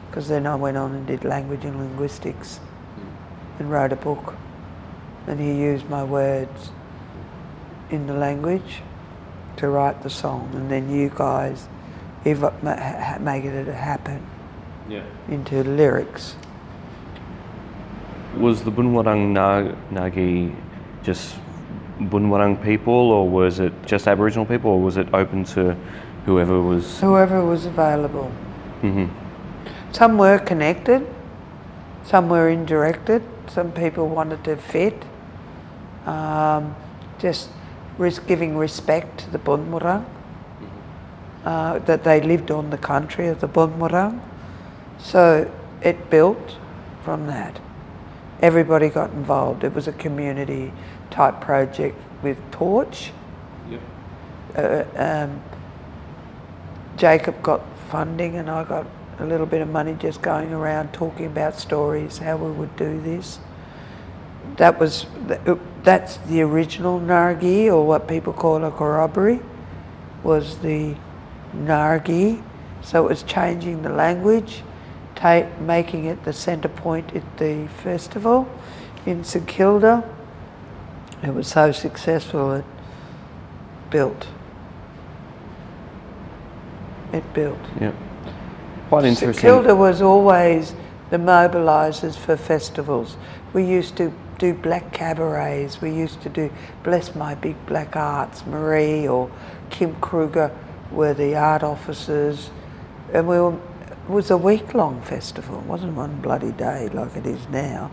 [0.08, 3.62] because then I went on and did language and linguistics hmm.
[3.62, 4.34] and wrote a book.
[5.26, 6.70] And he used my words
[7.90, 8.82] in the language
[9.56, 10.50] to write the song.
[10.54, 11.68] And then you guys
[12.24, 14.20] ev- ma- ha- make it happen
[14.88, 15.02] Yeah.
[15.28, 16.36] into lyrics.
[18.36, 20.54] Was the Boonwurrung Na- Ngargee
[21.02, 21.36] just
[22.00, 25.76] Boonwurrung people, or was it just Aboriginal people, or was it open to
[26.26, 27.00] whoever was?
[27.00, 28.30] Whoever was available.
[28.80, 29.06] hmm
[29.92, 31.06] Some were connected,
[32.04, 35.04] some were indirected, some people wanted to fit.
[36.06, 36.74] Um,
[37.18, 37.48] just
[37.98, 40.04] res- giving respect to the Boonwurrung,
[41.44, 44.20] uh, that they lived on the country of the Boonwurrung.
[44.98, 45.50] So
[45.82, 46.56] it built
[47.04, 47.60] from that.
[48.40, 49.64] Everybody got involved.
[49.64, 50.72] It was a community
[51.10, 53.12] type project with Torch.
[53.70, 53.80] Yep.
[54.56, 55.42] Uh, um,
[56.96, 58.86] Jacob got funding and I got
[59.18, 63.00] a little bit of money just going around talking about stories, how we would do
[63.00, 63.38] this.
[64.56, 69.40] That was uh, that's the original Ngargee, or what people call a corroboree,
[70.22, 70.96] was the
[71.54, 72.42] Ngargee.
[72.82, 74.62] So it was changing the language,
[75.14, 78.48] ta- making it the centre point at the festival
[79.06, 80.08] in St Kilda.
[81.22, 82.64] It was so successful it
[83.90, 84.26] built.
[87.14, 87.58] It built.
[87.80, 87.94] Yep.
[88.88, 89.42] Quite St interesting.
[89.42, 90.74] Kilda was always
[91.10, 93.16] the mobilisers for festivals.
[93.52, 95.80] We used to do black cabarets.
[95.80, 96.50] We used to do
[96.82, 98.44] Bless My Big Black Arts.
[98.46, 99.30] Marie or
[99.70, 100.50] Kim Kruger
[100.90, 102.50] were the art officers,
[103.12, 105.60] and we were, it was a week long festival.
[105.60, 107.92] It wasn't one bloody day like it is now.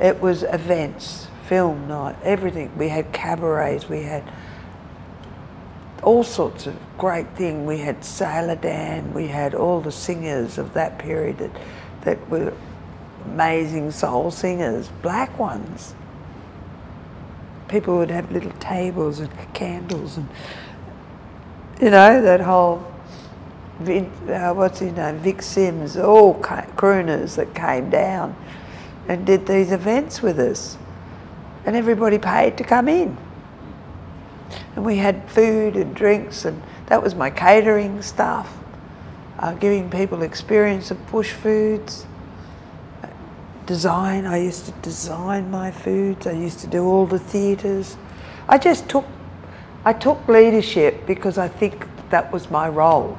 [0.00, 2.76] It was events, film night, everything.
[2.76, 3.88] We had cabarets.
[3.88, 4.24] We had
[6.02, 7.66] all sorts of great thing.
[7.66, 11.50] We had Sailor Dan, we had all the singers of that period that,
[12.02, 12.52] that were
[13.24, 15.94] amazing soul singers, black ones.
[17.68, 20.28] People would have little tables and candles and,
[21.80, 22.78] you know, that whole,
[23.80, 28.36] uh, what's his name, Vic Simms, all crooners that came down
[29.08, 30.78] and did these events with us.
[31.64, 33.18] And everybody paid to come in
[34.74, 38.56] and we had food and drinks, and that was my catering stuff,
[39.38, 42.06] uh, giving people experience of bush foods.
[43.66, 46.26] Design, I used to design my foods.
[46.26, 47.96] I used to do all the theatres.
[48.48, 49.04] I just took,
[49.84, 53.18] I took leadership because I think that was my role.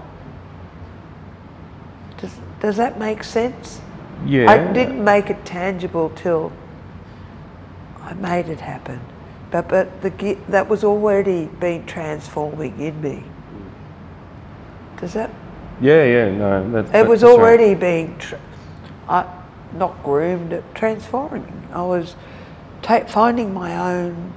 [2.17, 3.81] Does, does that make sense?
[4.25, 4.49] Yeah.
[4.49, 6.51] I didn't make it tangible till
[8.01, 9.01] I made it happen.
[9.49, 13.23] But, but the, that was already been transforming in me.
[14.99, 15.31] Does that?
[15.79, 16.71] Yeah, yeah, no.
[16.71, 17.39] That, It was that's right.
[17.39, 18.35] already being, tr-
[19.07, 19.25] I,
[19.73, 21.67] not groomed, transforming.
[21.71, 22.15] I was
[22.81, 24.33] ta- finding my own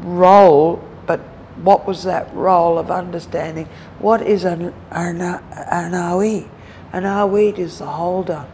[0.00, 1.20] role, but
[1.62, 3.68] what was that role of understanding
[3.98, 6.48] what is an, an, an Arweet?
[6.92, 7.04] An
[7.58, 8.46] is the holder,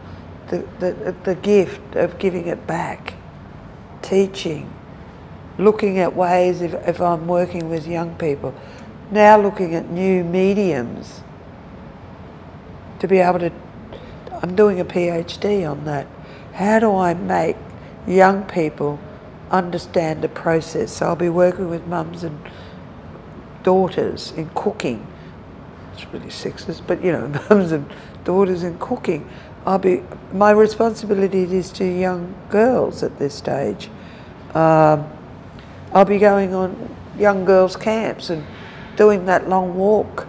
[0.49, 3.13] the, the, the gift of giving it back,
[4.01, 4.71] teaching,
[5.61, 8.53] looking at ways if, if I'm working with young people,
[9.11, 11.21] now looking at new mediums
[12.99, 13.51] to be able to.
[14.41, 16.07] I'm doing a PhD on that.
[16.53, 17.57] How do I make
[18.07, 18.99] young people
[19.51, 20.93] understand the process.
[20.93, 22.39] So I'll be working with mums and
[23.63, 25.05] daughters in cooking.
[25.93, 27.89] It's really sexist, but you know, mums and
[28.23, 29.29] daughters in cooking.
[29.65, 30.03] I'll be
[30.33, 33.89] my responsibility is to young girls at this stage.
[34.55, 35.07] Um,
[35.93, 38.45] I'll be going on young girls' camps and
[38.95, 40.27] doing that long walk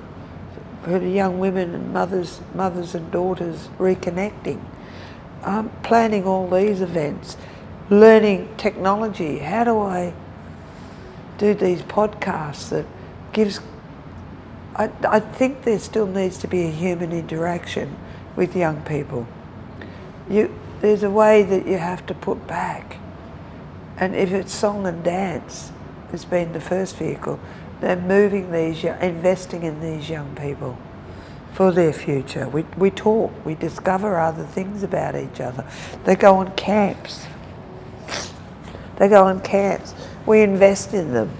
[0.82, 4.60] for the young women and mothers, mothers and daughters reconnecting.
[5.44, 7.36] I'm planning all these events,
[7.90, 9.38] learning technology.
[9.38, 10.14] How do I
[11.38, 12.86] do these podcasts that
[13.32, 13.60] gives?
[14.74, 17.96] I, I think there still needs to be a human interaction
[18.34, 19.28] with young people.
[20.28, 22.96] You, there's a way that you have to put back.
[24.02, 25.70] And if it's song and dance,
[26.10, 27.38] has been the first vehicle,
[27.80, 30.76] they're moving these, investing in these young people
[31.52, 32.48] for their future.
[32.48, 35.64] We, we talk, we discover other things about each other.
[36.02, 37.28] They go on camps.
[38.96, 39.94] They go on camps.
[40.26, 41.30] We invest in them,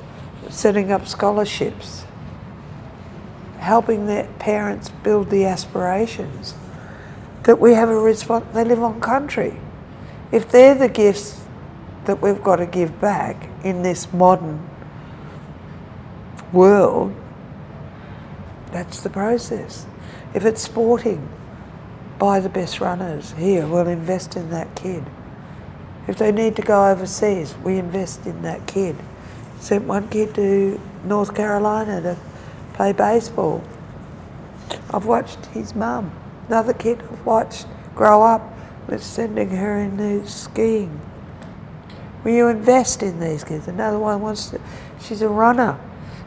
[0.49, 2.05] setting up scholarships,
[3.59, 6.55] helping their parents build the aspirations.
[7.43, 9.59] That we have a response, they live on country.
[10.31, 11.42] If they're the gifts
[12.05, 14.69] that we've got to give back in this modern
[16.53, 17.15] world,
[18.73, 19.87] that's the process.
[20.35, 21.29] If it's sporting,
[22.19, 23.33] buy the best runners.
[23.33, 25.05] Here, we'll invest in that kid.
[26.09, 28.97] If they need to go overseas, we invest in that kid.
[29.61, 32.17] Sent one kid to North Carolina to
[32.73, 33.63] play baseball.
[34.93, 36.13] I've watched his mum.
[36.49, 38.43] Another kid I've watched grow up.
[38.89, 41.01] We're sending her into skiing.
[42.25, 43.69] Will you invest in these kids?
[43.69, 44.61] Another one wants to,
[45.01, 45.79] she's a runner.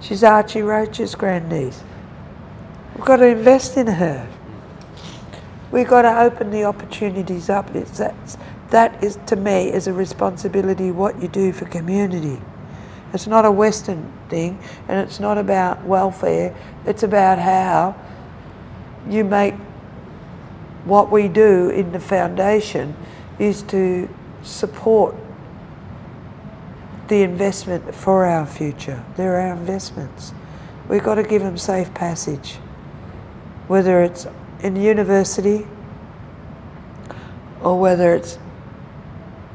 [0.02, 1.82] She's Archie Roach's grandniece.
[2.96, 4.28] We've got to invest in her.
[5.72, 7.74] We've got to open the opportunities up.
[7.76, 8.16] It's that,
[8.70, 12.42] that is, to me, is a responsibility what you do for community.
[13.14, 16.56] It's not a Western thing and it's not about welfare.
[16.86, 17.96] It's about how
[19.10, 19.56] you make
[20.84, 22.96] what we do in the foundation
[23.40, 24.10] is to
[24.44, 25.16] support
[27.08, 29.04] the investment for our future.
[29.16, 30.34] They're our investments.
[30.88, 32.56] We've got to give them safe passage,
[33.68, 34.28] whether it's
[34.62, 35.68] in university
[37.62, 38.40] or whether it's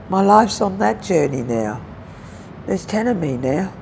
[0.09, 1.85] my life's on that journey now.
[2.67, 3.73] There's 10 of me now,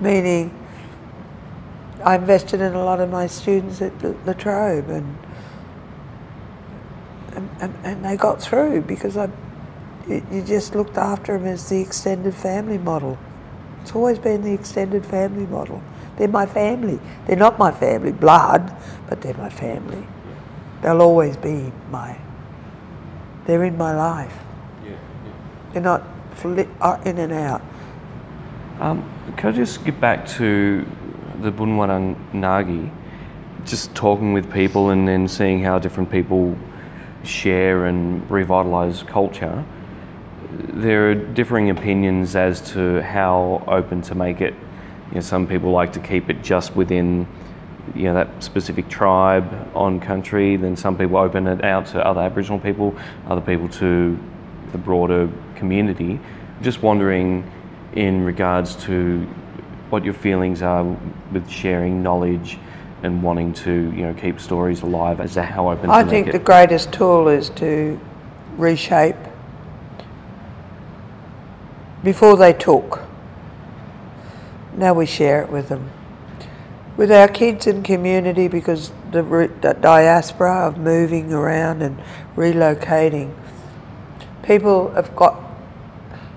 [0.00, 0.52] meaning
[2.04, 3.92] I invested in a lot of my students at
[4.26, 5.16] La Trobe and,
[7.60, 9.30] and, and they got through because I
[10.08, 13.18] you just looked after them as the extended family model.
[13.82, 15.82] It's always been the extended family model.
[16.16, 16.98] They're my family.
[17.26, 18.74] They're not my family blood,
[19.08, 20.06] but they're my family.
[20.82, 22.18] They'll always be my.
[23.46, 24.34] They're in my life.
[24.84, 24.98] Yeah, yeah.
[25.72, 26.02] They're not
[26.32, 27.62] flit, uh, in and out.
[28.80, 30.86] Um, can I just get back to
[31.42, 32.90] the Boonwurrung Ngargee?
[33.64, 36.56] Just talking with people and then seeing how different people
[37.24, 39.64] share and revitalise culture
[40.56, 44.54] there are differing opinions as to how open to make it.
[45.08, 47.26] You know, some people like to keep it just within
[47.94, 50.56] you know that specific tribe on country.
[50.56, 52.96] Then some people open it out to other Aboriginal people,
[53.26, 54.18] other people to
[54.72, 56.18] the broader community.
[56.62, 57.48] Just wondering,
[57.94, 59.26] in regards to
[59.90, 60.84] what your feelings are
[61.32, 62.58] with sharing knowledge
[63.02, 65.90] and wanting to you know keep stories alive as to how open.
[65.90, 68.00] I think the greatest tool is to
[68.56, 69.16] reshape
[72.02, 73.02] before they talk.
[74.76, 75.90] Now we share it with them.
[76.96, 79.22] With our kids in community, because the,
[79.60, 82.00] the diaspora of moving around and
[82.36, 83.34] relocating,
[84.42, 85.42] people have got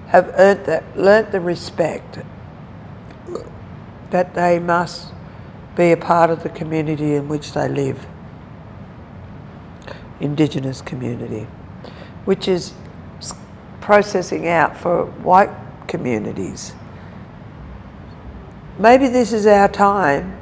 [0.08, 2.20] have earned that, learnt the respect
[4.10, 5.14] that they must
[5.76, 8.08] be a part of the community in which they live,
[10.20, 11.48] Indigenous community,
[12.26, 12.74] which is
[13.90, 15.50] processing out for white
[15.88, 16.74] communities.
[18.78, 20.40] Maybe this is our time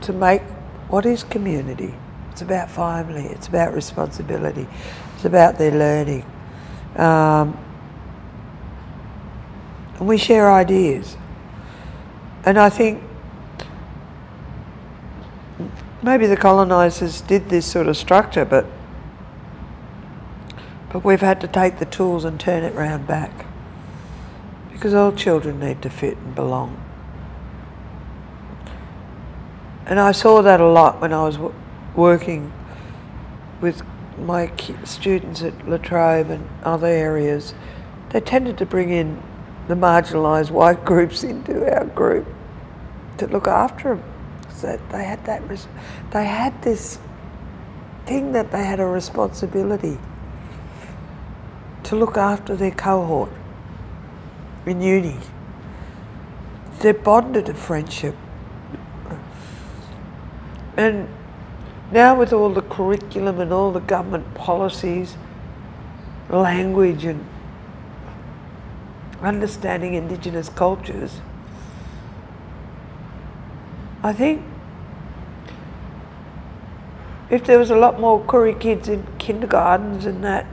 [0.00, 0.40] to make
[0.88, 1.94] what is community.
[2.32, 4.66] It's about family, it's about responsibility,
[5.14, 6.24] it's about their learning.
[6.96, 7.58] Um,
[9.98, 11.18] and we share ideas.
[12.46, 13.02] And I think
[16.02, 18.64] maybe the colonisers did this sort of structure, but
[20.92, 23.46] but we've had to take the tools and turn it round back.
[24.72, 26.82] Because all children need to fit and belong.
[29.86, 31.54] And I saw that a lot when I was w-
[31.94, 32.52] working
[33.60, 33.82] with
[34.18, 34.52] my
[34.84, 37.54] students at La Trobe and other areas
[38.10, 39.22] they tended to bring in
[39.68, 42.26] the marginalised white groups into our group
[43.18, 44.04] to look after them.
[44.52, 45.42] So they had that,
[46.10, 46.98] they had this
[48.06, 49.98] thing that they had a responsibility
[51.84, 53.30] to look after their cohort
[54.66, 55.16] in uni.
[56.80, 58.16] They're bonded to friendship.
[60.76, 61.08] And
[61.92, 65.16] now with all the curriculum and all the government policies,
[66.28, 67.26] language and
[69.20, 71.20] understanding Indigenous cultures,
[74.02, 74.42] I think
[77.28, 80.46] if there was a lot more Koori kids in kindergartens and that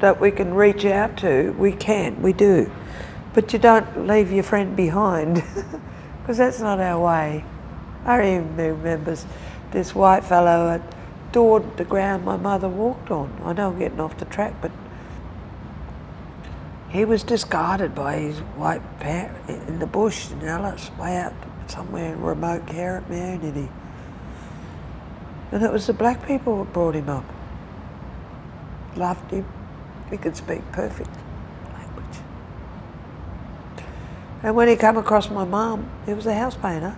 [0.00, 2.70] that we can reach out to, we can, we do.
[3.34, 5.42] But you don't leave your friend behind
[6.20, 7.44] because that's not our way.
[8.04, 9.16] I even remember
[9.72, 10.82] this white fellow had
[11.30, 13.40] adored the ground my mother walked on.
[13.44, 14.72] I know I'm getting off the track, but
[16.88, 19.36] he was discarded by his white parent
[19.68, 21.34] in the bush in Alice, way out
[21.66, 23.68] somewhere in remote care community.
[25.52, 27.24] And it was the black people that brought him up.
[28.96, 29.46] Loved him.
[30.10, 31.10] He could speak perfect
[31.74, 32.18] language.
[34.42, 36.96] And when he come across my mum, he was a house painter.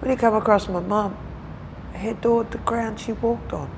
[0.00, 1.16] When he come across my mum,
[1.96, 3.70] he adored the ground she walked on.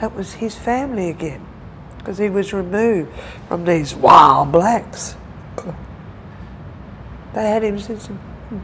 [0.00, 1.44] That was his family again,
[1.98, 3.12] because he was removed
[3.46, 5.16] from these wild blacks.
[7.34, 8.58] They had him since hmm,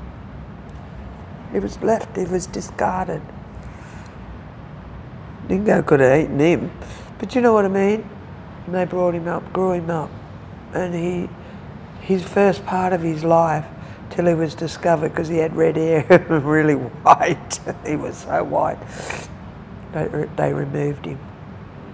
[1.52, 3.22] he was left, he was discarded.
[5.46, 6.70] Dingo could have eaten him,
[7.18, 8.06] but you know what I mean?
[8.72, 10.10] They brought him up, grew him up,
[10.74, 11.28] and he,
[12.00, 13.64] his first part of his life
[14.10, 17.60] till he was discovered because he had red hair and really white.
[17.86, 18.78] he was so white.
[19.92, 21.18] They, they removed him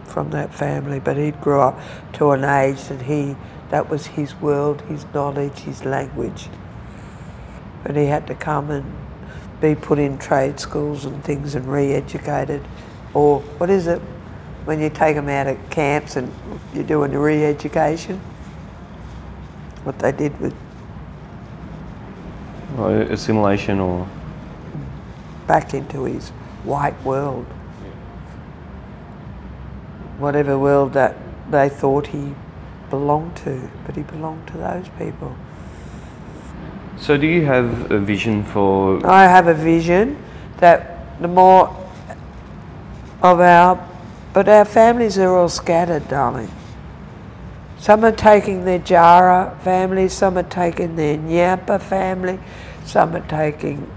[0.04, 1.80] from that family, but he'd grew up
[2.14, 3.36] to an age that he
[3.70, 6.48] that was his world, his knowledge, his language.
[7.82, 8.84] But he had to come and
[9.60, 12.64] be put in trade schools and things and re-educated,
[13.14, 14.00] or what is it
[14.64, 16.32] when you take them out of camps and
[16.72, 18.18] you're doing the re-education?
[19.84, 20.54] What they did with
[22.76, 24.08] well, assimilation or
[25.46, 26.30] back into his
[26.64, 27.44] white world.
[30.18, 31.16] Whatever world that
[31.50, 32.34] they thought he
[32.90, 35.36] belonged to, but he belonged to those people.
[36.96, 39.04] So, do you have a vision for?
[39.06, 40.16] I have a vision
[40.58, 41.68] that the more
[43.22, 43.76] of our,
[44.34, 46.50] but our families are all scattered, darling.
[47.78, 52.40] Some are taking their Jara family, some are taking their Nyampa family,
[52.84, 53.88] some are taking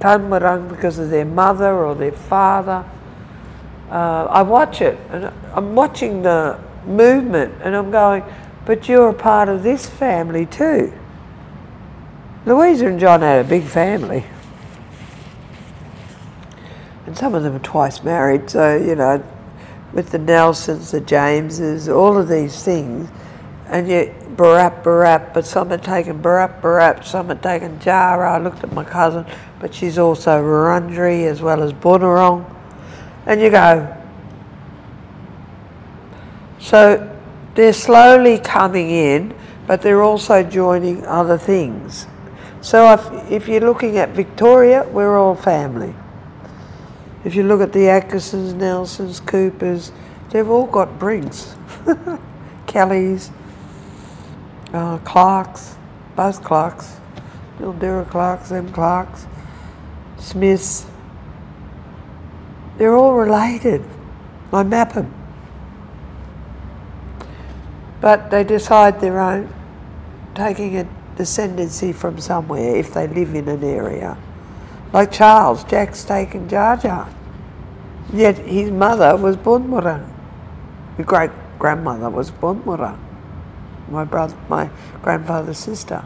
[0.00, 2.84] Taungurung because of their mother or their father.
[3.90, 8.24] Uh, I watch it and I'm watching the movement and I'm going,
[8.64, 10.92] but you're a part of this family too.
[12.44, 14.24] Louisa and John had a big family.
[17.06, 19.22] And some of them are twice married, so, you know,
[19.92, 23.08] with the Nelsons, the Jameses, all of these things,
[23.68, 28.34] and yet Barap Barap, but some had taken Barap Barap, some had taken Jara.
[28.34, 29.24] I looked at my cousin,
[29.60, 32.44] but she's also Wurundjeri as well as Boonwurrung.
[33.24, 33.96] And you go,
[36.58, 37.18] so
[37.54, 39.34] they're slowly coming in,
[39.66, 42.06] but they're also joining other things.
[42.60, 45.94] So if, if you're looking at Victoria, we're all family.
[47.26, 49.90] If you look at the Atkinsons, Nelsons, Coopers,
[50.30, 51.56] they've all got Briggs.
[52.68, 53.32] Kellys,
[54.72, 55.74] uh, Clarks,
[56.14, 57.00] both Clarks,
[57.58, 59.26] Mildura Clarks, them Clarks,
[60.20, 60.86] Smiths.
[62.78, 63.82] They're all related.
[64.52, 65.12] I map them.
[68.00, 69.52] But they decide their own,
[70.36, 74.16] taking a descendancy from somewhere if they live in an area.
[74.92, 77.15] Like Charles, Jack's taken Dja Dja.
[78.12, 80.08] Yet his mother was Boonwurrung.
[80.96, 82.98] His great grandmother was Boonwurrung.
[83.88, 84.70] My brother, my
[85.02, 86.04] grandfather's sister.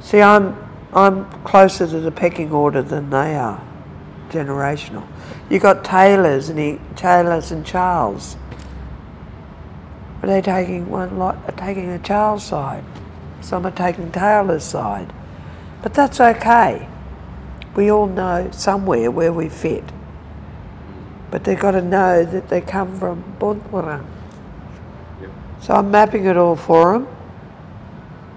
[0.00, 0.56] See, I'm
[0.92, 3.62] I'm closer to the pecking order than they are,
[4.28, 5.06] generational.
[5.48, 8.36] You got Taylors and he, Taylors and Charles.
[10.22, 11.56] Are they taking one lot?
[11.56, 12.84] Taking a Charles side.
[13.40, 15.12] Some are taking Taylor's side,
[15.82, 16.88] but that's okay.
[17.74, 19.84] We all know somewhere where we fit.
[21.32, 24.06] But they've got to know that they come from Boonwurrung.
[25.22, 25.30] Yep.
[25.62, 27.08] So I'm mapping it all for them.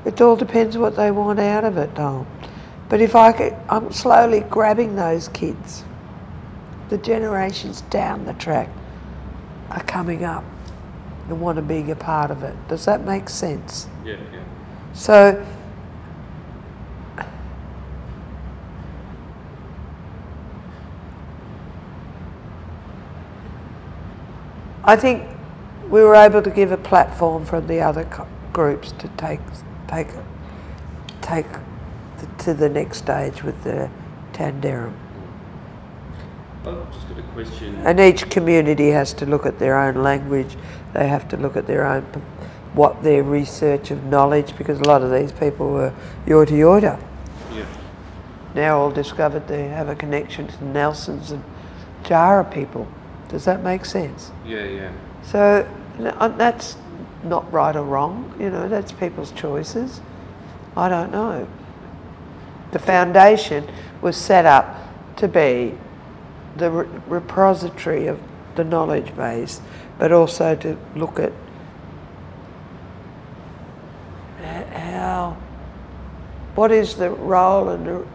[0.06, 2.26] It all depends what they want out of it, Tom.
[2.88, 5.84] But if I could, I'm slowly grabbing those kids,
[6.90, 8.70] the generations down the track,
[9.72, 10.46] are coming up
[11.28, 12.56] and want to be a part of it.
[12.70, 13.90] Does that make sense?
[14.06, 14.44] Yeah, yeah.
[14.94, 15.46] So,
[24.88, 25.28] I think
[25.90, 29.40] we were able to give a platform for the other co- groups to take
[29.88, 30.10] take
[31.22, 31.48] take
[32.20, 33.90] the, to the next stage with the
[34.34, 34.94] Tanderrum.
[36.66, 37.76] I've just got a question.
[37.84, 40.56] And each community has to look at their own language.
[40.94, 42.04] They have to look at their own
[42.74, 45.94] what their research of knowledge because a lot of these people were
[46.28, 47.02] Yorta Yorta.
[47.54, 47.66] Yeah.
[48.54, 51.44] Now all discovered they have a connection to the Nelsons and
[52.04, 52.88] Jara people.
[53.30, 54.32] Does that make sense?
[54.46, 54.92] Yeah, yeah.
[55.24, 55.68] So
[56.00, 56.78] uh, that's
[57.24, 60.02] not right or wrong, you know, that's people's choices.
[60.78, 61.48] I don't know.
[62.72, 63.68] The foundation
[64.02, 64.76] was set up
[65.18, 65.78] to be
[66.58, 68.20] the re- repository of
[68.56, 69.62] the knowledge base,
[69.98, 71.32] but also to look at
[74.74, 75.38] how,
[76.56, 78.06] what is the role and the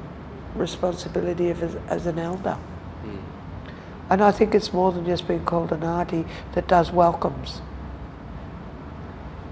[0.55, 2.57] responsibility of as, as an elder.
[4.11, 7.63] And I think it's more than just being called an auntie that does welcomes.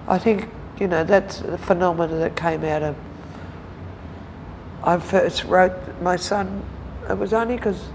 [0.09, 0.49] I think,
[0.81, 2.97] you know, that's the phenomenon that came out of.
[4.83, 6.65] I first wrote my son,
[7.09, 7.89] it was only because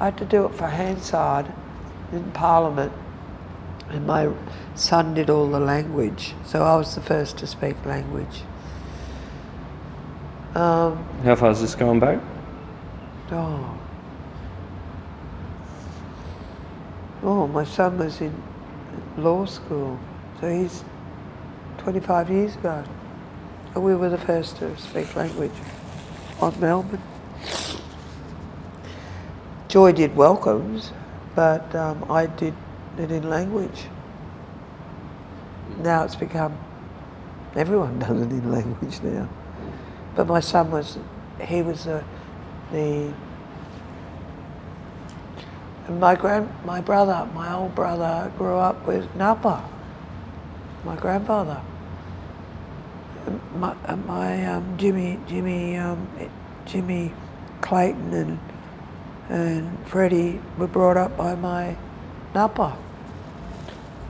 [0.00, 1.52] I had to do it for Hansard
[2.12, 2.92] in Parliament,
[3.90, 4.32] and my
[4.74, 8.42] son did all the language, so I was the first to speak language.
[10.54, 12.18] Um, How far is this going back?
[13.30, 13.77] Oh.
[17.22, 18.32] Oh, my son was in
[19.16, 19.98] law school,
[20.40, 20.84] so he's
[21.78, 22.84] 25 years ago.
[23.74, 25.52] And we were the first to speak language
[26.40, 27.02] on Melbourne.
[29.66, 30.92] Joy did welcomes,
[31.34, 32.54] but um, I did
[32.96, 33.86] it in language.
[35.78, 36.56] Now it's become,
[37.56, 39.28] everyone does it in language now.
[40.14, 40.98] But my son was,
[41.40, 42.04] he was the,
[42.72, 43.12] the
[45.88, 49.68] and my grand, my brother, my old brother, grew up with Napa.
[50.84, 51.60] My grandfather.
[53.26, 56.06] And My, and my um, Jimmy, Jimmy, um,
[56.66, 57.12] Jimmy
[57.60, 58.38] Clayton and
[59.28, 61.76] and Freddie were brought up by my
[62.34, 62.76] Napa.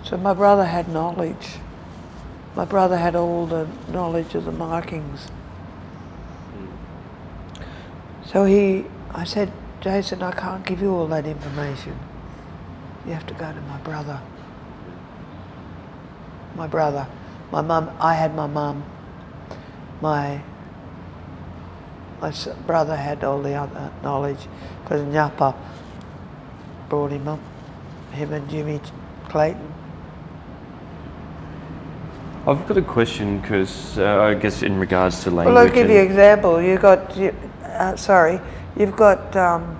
[0.04, 1.58] So my brother had knowledge.
[2.54, 5.28] My brother had all the knowledge of the markings.
[8.24, 11.98] So he, I said, Jason, I can't give you all that information.
[13.06, 14.20] You have to go to my brother.
[16.56, 17.06] My brother.
[17.52, 18.84] My mum, I had my mum.
[20.00, 20.42] My,
[22.20, 22.32] my
[22.66, 24.48] brother had all the other knowledge
[24.82, 25.54] because Nyapa
[26.88, 27.40] brought him up.
[28.12, 28.80] Him and Jimmy
[29.28, 29.74] Clayton.
[32.46, 35.54] I've got a question because uh, I guess in regards to language.
[35.54, 36.60] Well, I'll give you an example.
[36.62, 38.40] You got, you, uh, sorry,
[38.78, 39.78] you've got um,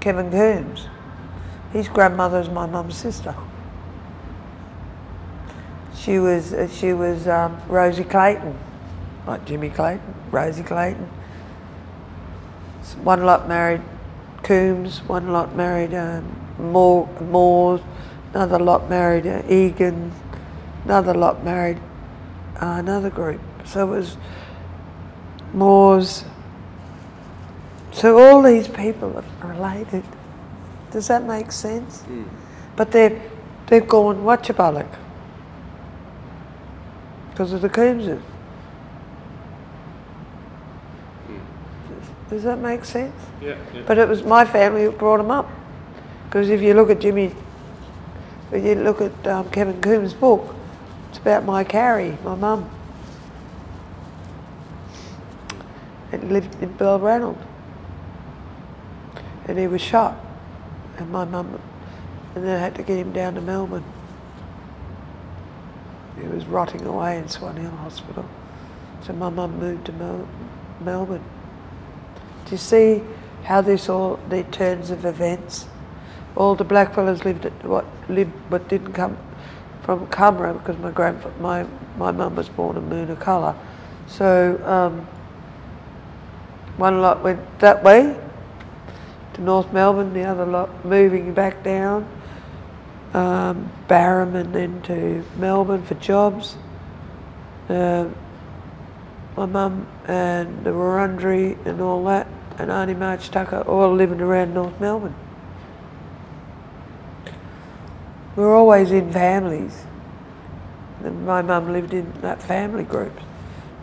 [0.00, 0.88] Kevin Coombs.
[1.72, 3.34] His grandmother is my mum's sister.
[5.94, 8.58] She was, uh, she was um, Rosie Clayton,
[9.26, 11.08] like Jimmy Clayton, Rosie Clayton.
[13.04, 13.82] One lot married
[14.42, 16.24] Coombs, one lot married um,
[16.58, 17.80] Moore,
[18.34, 20.12] another lot married uh, Egan,
[20.84, 21.78] another lot married
[22.56, 23.40] uh, another group.
[23.64, 24.16] So it was
[25.52, 26.24] Moores.
[27.92, 30.04] So all these people are related.
[30.90, 32.04] Does that make sense?
[32.76, 33.20] But they've,
[33.66, 34.88] they've gone Wotjobaluk
[37.30, 38.22] because of the Coomses.
[42.28, 43.14] Does that make sense?
[43.42, 43.82] Yeah, yeah.
[43.86, 45.50] But it was my family who brought them up.
[46.26, 47.34] Because if you look at Jimmy,
[48.52, 50.54] if you look at um, Kevin Coombs' book,
[51.08, 52.70] it's about my Carrie, my mum.
[56.12, 57.36] And lived in Balranald.
[59.50, 60.16] And he was shot.
[60.96, 61.60] And my mum,
[62.36, 63.82] and then I had to get him down to Melbourne.
[66.20, 68.24] He was rotting away in Swan Hill Hospital.
[69.04, 70.28] So my mum moved to Mel-
[70.80, 71.24] Melbourne.
[72.44, 73.02] Do you see
[73.42, 75.66] how this all the turns of events?
[76.36, 79.18] All the blackfellas lived at what lived but didn't come
[79.82, 81.66] from Cumra because my grandfa- my
[81.98, 83.56] my mum was born in Moonahcullah.
[84.06, 85.08] So um,
[86.76, 88.16] one lot went that way
[89.34, 92.08] to North Melbourne, the other lot moving back down
[93.14, 96.56] um, Barham and then to Melbourne for jobs.
[97.68, 98.08] Uh,
[99.36, 102.26] my mum and the Wurundjeri and all that,
[102.58, 105.14] and Auntie Marg Tucker, all living around North Melbourne.
[108.36, 109.84] We were always in families.
[111.02, 113.18] And my mum lived in that family group.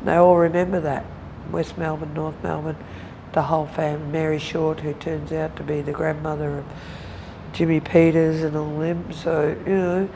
[0.03, 1.05] They all remember that.
[1.51, 2.77] West Melbourne, North Melbourne,
[3.37, 4.07] the whole family.
[4.07, 6.65] Mary Short, who turns out to be the grandmother of
[7.53, 9.13] Jimmy Peters and all them.
[9.13, 10.09] So, you know,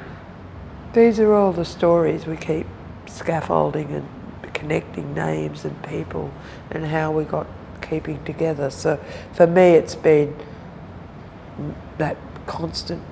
[0.94, 2.66] these are all the stories we keep
[3.06, 4.08] scaffolding and
[4.56, 6.34] connecting names and people
[6.72, 7.46] and how we got
[7.80, 8.72] keeping together.
[8.72, 9.00] So
[9.34, 10.36] for me, it's been
[12.00, 12.18] that
[12.48, 13.04] constant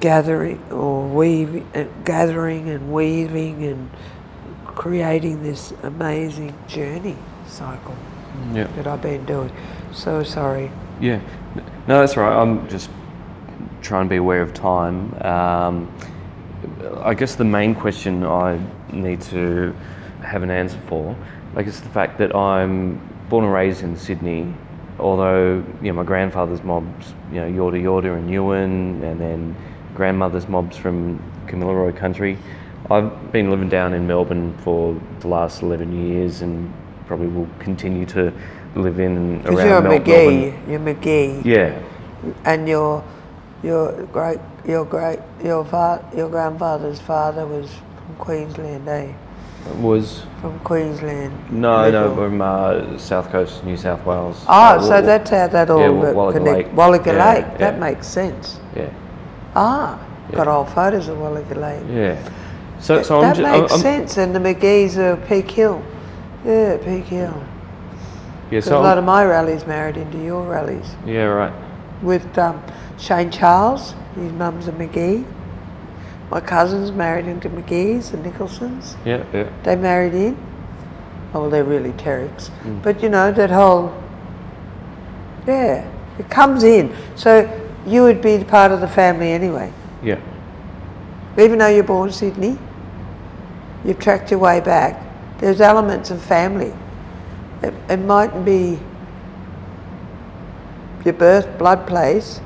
[0.00, 3.90] gathering or weaving, uh, gathering and weaving and
[4.64, 7.94] creating this amazing journey cycle
[8.52, 8.64] Yeah.
[8.76, 9.50] that I've been doing.
[9.92, 10.70] So sorry.
[11.00, 11.20] Yeah.
[11.86, 12.32] No, that's right.
[12.32, 12.90] I'm just
[13.82, 15.14] trying to be aware of time.
[15.22, 15.92] Um,
[17.02, 18.60] I guess the main question I
[18.92, 19.74] need to
[20.22, 21.16] have an answer for,
[21.54, 24.52] like, is the fact that I'm born and raised in Sydney.
[24.98, 29.56] Although, you know, my grandfather's mobs, you know, Yorta Yorta and Ewan, and then
[29.94, 32.36] grandmother's mobs from Kamilaroi country.
[32.90, 36.72] I've been living down in Melbourne for the last 11 years and
[37.10, 38.32] probably will continue to
[38.76, 41.76] live in and Because around you're a Mel- McGee, you're McGee, Yeah,
[42.44, 43.02] and your
[43.64, 49.08] your great your great your fa- your grandfather's father was from Queensland, eh?
[49.80, 51.32] was From Queensland.
[51.50, 54.44] no, no, Little- from uh, South Coast, New South Wales.
[54.48, 56.56] Oh, Uh, so that's how that all yeah, uh, Wallaga connect.
[56.68, 56.76] Lake.
[56.76, 57.58] Wallaga Yeah, Lake.
[57.58, 58.60] That makes sense.
[58.76, 58.86] yeah,
[59.56, 59.98] Ah,
[60.30, 61.82] got old photos of Wallaga Lake.
[61.90, 62.16] yeah.
[62.78, 64.16] So, so I'm that just, makes I'm- sense.
[64.16, 65.82] And the McGee's are Peak Hill.
[66.44, 67.42] Yeah, Peak Hill.
[68.50, 70.94] Yeah, so a lot of my rallies married into your rallies.
[71.06, 71.52] yeah, right.
[72.02, 72.62] With um,
[72.98, 75.24] Shane Charles, his mum's a McGee.
[76.30, 78.96] My cousins married into McGee's, the Nicholsons.
[79.04, 79.50] Yeah, yeah.
[79.64, 80.36] They married in.
[81.34, 82.50] Oh, well, they're really Terricks.
[82.62, 82.82] Mm.
[82.82, 83.94] But you know, that whole.
[85.46, 85.88] Yeah,
[86.18, 86.94] it comes in.
[87.16, 87.48] So
[87.86, 89.72] you would be part of the family anyway.
[90.02, 90.20] Yeah,
[91.38, 92.58] Even though you're born Sydney,
[93.84, 95.09] you've tracked your way back.
[95.40, 96.72] There's elements of family.
[97.62, 98.78] It, it mightn't be
[101.04, 102.40] your birth blood place,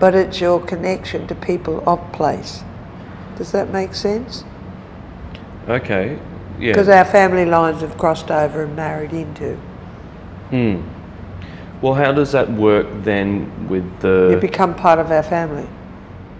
[0.00, 2.62] but it's your connection to people of place.
[3.36, 4.44] Does that make sense?
[5.68, 6.18] okay.
[6.58, 6.72] Yeah.
[6.72, 9.56] Because our family lines have crossed over and married into.
[10.50, 10.82] Hmm.
[11.82, 14.28] Well, how does that work then with the?
[14.30, 15.66] You become part of our family.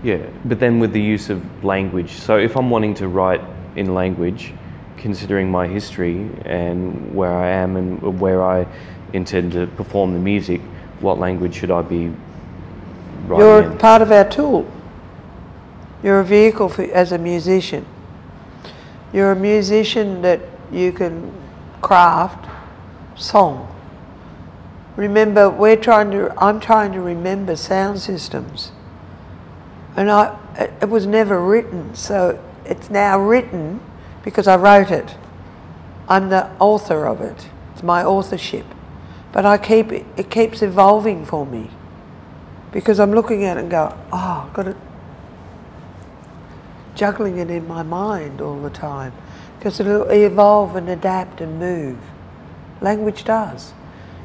[0.04, 0.24] yeah?
[0.44, 2.12] But then with the use of language.
[2.12, 3.40] So if I'm wanting to write
[3.74, 4.52] in language,
[4.96, 8.66] considering my history and where I am and where I
[9.12, 10.60] intend to perform the music,
[11.00, 12.12] what language should I be
[13.26, 13.78] writing You're in?
[13.78, 14.70] part of our tool.
[16.02, 17.86] You're a vehicle for, as a musician.
[19.12, 20.40] You're a musician that
[20.72, 21.32] you can
[21.80, 22.50] craft
[23.16, 23.70] song.
[24.96, 26.32] Remember, we're trying to.
[26.42, 28.72] I'm trying to remember sound systems,
[29.96, 30.38] and I.
[30.56, 33.80] It, it was never written, so it's now written
[34.24, 35.14] because I wrote it.
[36.08, 37.48] I'm the author of it.
[37.72, 38.66] It's my authorship,
[39.32, 40.06] but I keep it.
[40.16, 41.70] It keeps evolving for me
[42.72, 44.76] because I'm looking at it and go, oh, I've got it,
[46.94, 49.12] juggling it in my mind all the time
[49.58, 51.98] because it'll evolve and adapt and move.
[52.80, 53.72] Language does.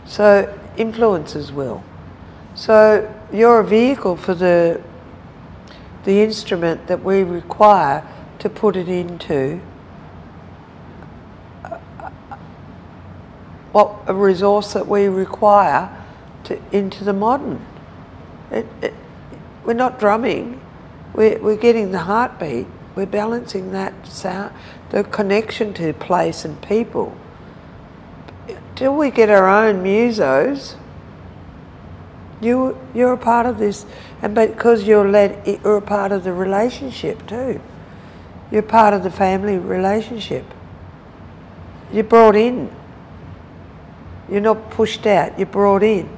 [0.05, 1.83] So influences will.
[2.55, 4.81] So you're a vehicle for the
[6.05, 8.05] the instrument that we require
[8.39, 9.61] to put it into
[13.71, 15.95] what a resource that we require
[16.45, 17.65] to into the modern.
[18.51, 18.93] It, it,
[19.63, 20.61] we're not drumming.
[21.13, 22.67] We're, we're getting the heartbeat.
[22.95, 24.53] We're balancing that sound,
[24.89, 27.15] the connection to place and people.
[28.75, 30.75] Till we get our own musos,
[32.41, 33.85] you you're a part of this,
[34.21, 37.61] and because you're led, you're a part of the relationship too.
[38.51, 40.45] You're part of the family relationship.
[41.91, 42.75] You're brought in.
[44.29, 45.37] You're not pushed out.
[45.37, 46.09] You're brought in.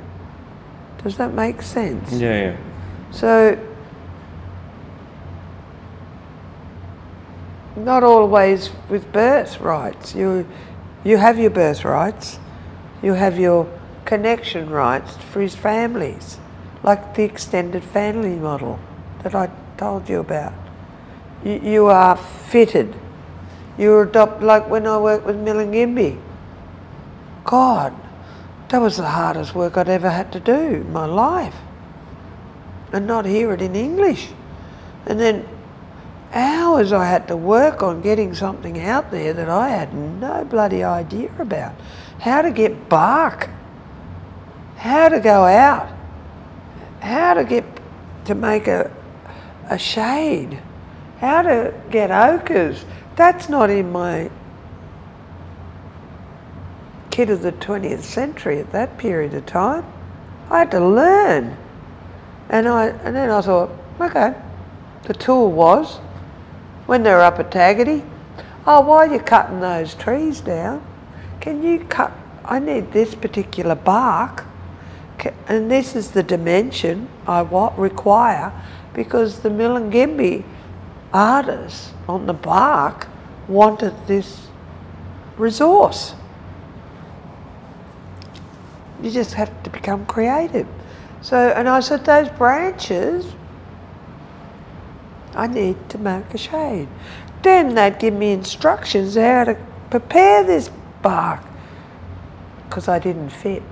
[1.04, 2.14] Does that make sense?
[2.14, 2.58] Yeah, yeah.
[3.12, 3.58] So,
[7.76, 10.14] not always with birthrights.
[10.16, 10.48] You,
[11.04, 12.40] you have your birthrights,
[13.02, 13.68] you have your
[14.06, 16.38] connection rights for his families,
[16.84, 18.80] like the extended family model
[19.24, 20.54] that I told you about.
[21.44, 22.96] You, you are fitted.
[23.78, 26.20] You adopt, like when I worked with Milingimbi.
[27.46, 27.94] God,
[28.70, 31.56] that was the hardest work I'd ever had to do in my life
[32.94, 34.30] and not hear it in English.
[35.06, 35.48] And then
[36.34, 40.84] hours I had to work on getting something out there that I had no bloody
[40.84, 41.74] idea about.
[42.20, 43.50] How to get bark,
[44.78, 45.92] how to go out,
[47.02, 47.66] how to get
[48.26, 48.92] to make a,
[49.70, 50.62] a shade,
[51.20, 52.86] how to get ochres.
[53.16, 54.30] That's not in my
[57.12, 59.86] kit of the 20th century at that period of time.
[60.50, 61.58] I had to learn.
[62.50, 64.34] And, I, and then I thought, okay,
[65.04, 66.00] the tool was
[66.86, 68.06] when they were up at Taggedy,
[68.66, 70.86] oh, while you're cutting those trees down,
[71.40, 72.12] can you cut,
[72.44, 74.46] I need this particular bark,
[75.48, 77.42] and this is the dimension I
[77.78, 78.52] require
[78.94, 80.44] because the Milingimbi
[81.14, 83.08] artists on the bark
[83.48, 84.48] wanted this
[85.38, 86.14] resource.
[89.02, 90.68] You just have to become creative.
[91.22, 93.34] So, and I said, those branches,
[95.36, 96.88] I need to make a shade.
[97.42, 99.58] Then they'd give me instructions how to
[99.90, 100.70] prepare this
[101.02, 101.42] bark
[102.68, 103.64] because I didn't fit.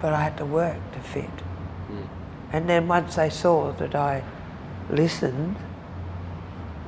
[0.00, 1.30] But I had to work to fit.
[1.90, 2.08] Mm.
[2.52, 4.22] And then once they saw that I
[4.90, 5.56] listened,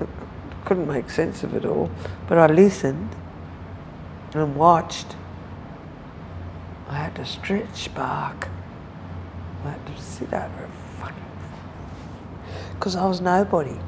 [0.64, 1.90] couldn't make sense of it all,
[2.28, 3.14] but I listened
[4.34, 5.16] and watched.
[6.92, 8.48] I had to stretch bark.
[9.64, 11.16] I had to sit over a fucking.
[12.74, 13.78] Because I was nobody.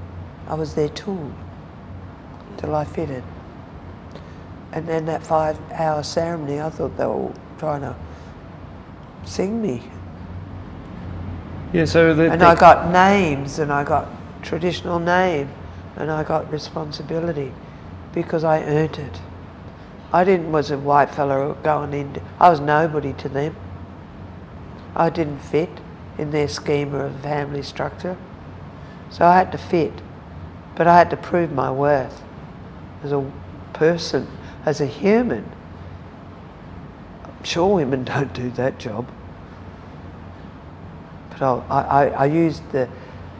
[0.49, 1.31] I was their tool
[2.57, 3.23] till I fitted.
[4.73, 7.95] And then that five hour ceremony, I thought they were trying to
[9.25, 9.83] sing me.
[11.75, 14.09] Yeah, so the, and I got names and I got
[14.43, 15.51] traditional name
[15.97, 17.53] and I got responsibility
[18.15, 19.21] because I earned it.
[20.15, 22.23] I didn't was a white fellow going in.
[22.39, 23.57] I was nobody to them.
[24.95, 25.69] I didn't fit
[26.17, 28.17] in their schema of family structure,
[29.11, 29.93] so I had to fit.
[30.77, 32.23] But I had to prove my worth
[33.03, 33.29] as a
[33.73, 34.29] person,
[34.65, 35.51] as a human.
[37.25, 39.09] I'm sure women don't do that job.
[41.31, 42.89] But I, I, I used the,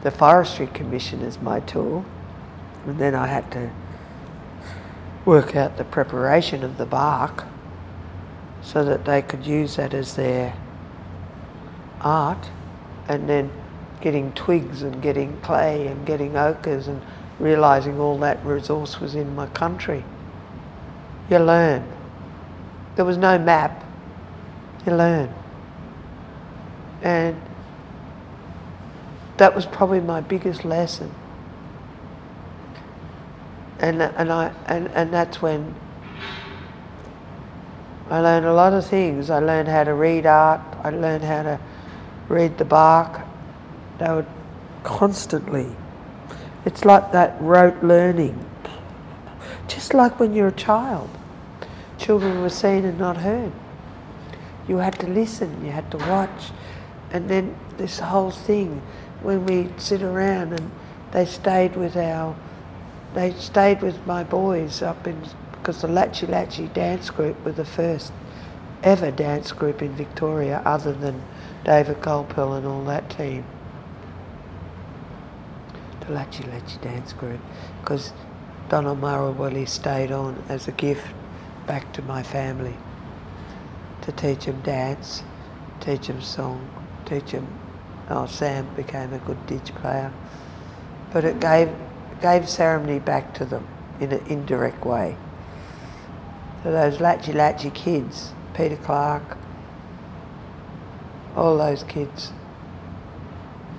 [0.03, 2.03] the Forestry Commission as my tool,
[2.85, 3.71] and then I had to
[5.25, 7.45] work out the preparation of the bark
[8.61, 10.55] so that they could use that as their
[12.01, 12.49] art
[13.07, 13.51] and then
[14.01, 17.01] getting twigs and getting clay and getting ochres and
[17.39, 20.03] realizing all that resource was in my country.
[21.29, 21.91] You learn.
[22.95, 23.83] There was no map.
[24.85, 25.33] You learn.
[27.01, 27.41] And
[29.37, 31.13] that was probably my biggest lesson.
[33.79, 35.75] And, and, I, and, and that's when
[38.09, 39.29] I learned a lot of things.
[39.29, 40.61] I learned how to read art.
[40.83, 41.59] I learned how to
[42.29, 43.21] read the bark.
[43.99, 44.27] They would
[44.83, 45.75] constantly
[46.65, 48.43] it's like that rote learning.
[49.67, 51.09] Just like when you're a child.
[51.97, 53.51] Children were seen and not heard.
[54.67, 56.51] You had to listen, you had to watch.
[57.11, 58.81] And then this whole thing,
[59.21, 60.71] when we sit around and
[61.11, 62.35] they stayed with our,
[63.15, 67.65] they stayed with my boys up in, because the Latchi Latchi dance group were the
[67.65, 68.13] first
[68.83, 71.23] ever dance group in Victoria other than
[71.63, 73.45] David Gulpilil and all that team
[76.01, 77.39] the Latchi Latchi dance group
[77.81, 78.13] because
[78.69, 81.07] Donald Murray stayed on as a gift
[81.67, 82.75] back to my family
[84.01, 85.23] to teach him dance,
[85.79, 86.69] teach him song,
[87.05, 87.47] teach him.
[88.09, 90.13] Oh, Sam became a good didj player,
[91.11, 91.69] but it gave
[92.21, 93.67] gave ceremony back to them
[93.99, 95.17] in an indirect way.
[96.63, 99.37] So those Latchi Latchi kids, Peter Clark,
[101.35, 102.31] all those kids,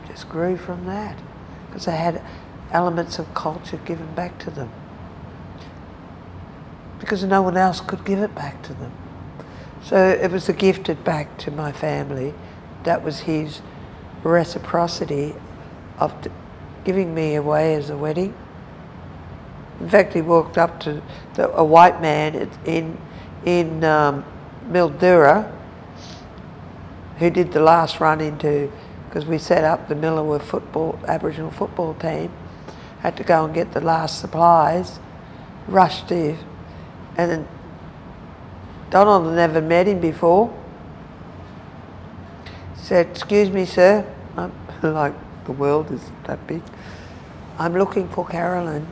[0.06, 1.18] just grew from that
[1.66, 2.22] because they had
[2.70, 4.70] elements of culture given back to them.
[7.00, 8.92] Because no one else could give it back to them.
[9.82, 12.34] So it was a gifted back to my family.
[12.84, 13.60] That was his
[14.22, 15.34] reciprocity
[15.98, 16.14] of
[16.86, 18.32] giving me away as a wedding.
[19.80, 21.02] In fact, he walked up to
[21.34, 22.96] the, a white man in
[23.44, 24.24] in um,
[24.70, 25.52] Mildura
[27.18, 28.70] who did the last run into
[29.08, 32.30] because we set up the Milawa football, Aboriginal football team,
[33.00, 35.00] had to go and get the last supplies,
[35.66, 36.38] rushed in,
[37.16, 37.48] and
[38.90, 40.54] Donald had never met him before.
[42.76, 44.04] Said, excuse me, sir,
[44.36, 45.14] I'm, like
[45.46, 46.62] the world is that big.
[47.58, 48.86] I'm looking for Carolyn.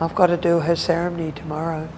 [0.00, 1.88] I've got to do her ceremony tomorrow.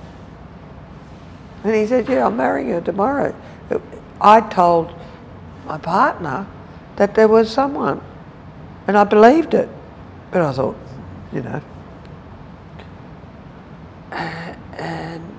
[1.65, 3.35] And he said, yeah, I'm marrying her tomorrow.
[4.21, 4.95] I told
[5.67, 6.47] my partner
[6.97, 8.01] that there was someone.
[8.87, 9.69] And I believed it.
[10.31, 10.77] But I thought,
[11.33, 11.61] you know.
[14.11, 15.39] And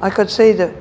[0.00, 0.74] I could see the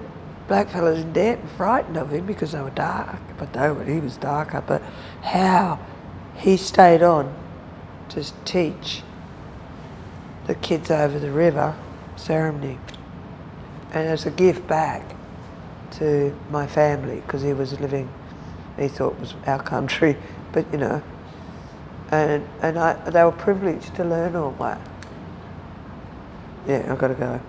[0.50, 3.20] blackfellas in debt and frightened of him because they were dark.
[3.38, 4.62] But they were, he was darker.
[4.66, 4.82] But
[5.22, 5.80] how
[6.38, 7.34] he stayed on
[8.10, 9.02] to teach
[10.48, 11.76] the kids over the river
[12.16, 12.80] ceremony.
[13.94, 15.16] And as a gift back
[15.94, 18.10] to my family, because he was living,
[18.78, 20.18] he thought was our country,
[20.52, 21.02] but you know,
[22.12, 24.80] and, and I, they were privileged to learn all that.
[26.68, 27.40] Yeah, I've got to go.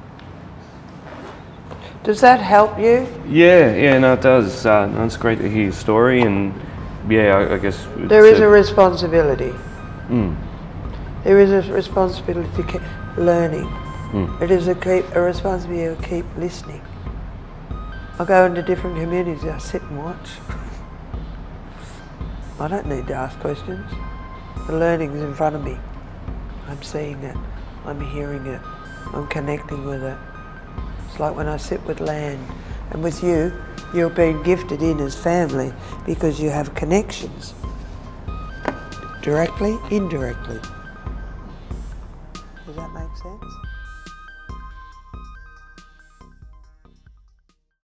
[2.03, 3.09] Does that help you?
[3.27, 4.65] Yeah, yeah, no, it does.
[4.65, 6.55] Uh, no, it's great to hear your story, and
[7.09, 9.53] yeah, I, I guess There is a responsibility.
[10.09, 10.37] Mm,
[11.25, 12.83] There is a responsibility to keep
[13.17, 13.67] learning.
[14.13, 16.83] mm, It is a, keep, a responsibility to keep listening.
[18.19, 20.29] I go into different communities, I sit and watch.
[22.59, 23.91] I don't need to ask questions.
[24.67, 25.77] The learning is in front of me.
[26.69, 27.37] I'm seeing it,
[27.85, 28.61] I'm hearing it,
[29.13, 30.17] I'm connecting with it.
[31.09, 32.45] It's like when I sit with land
[32.91, 33.53] and with you,
[33.95, 35.73] you're being gifted in as family
[36.05, 37.55] because you have connections.
[39.23, 40.61] Directly, indirectly.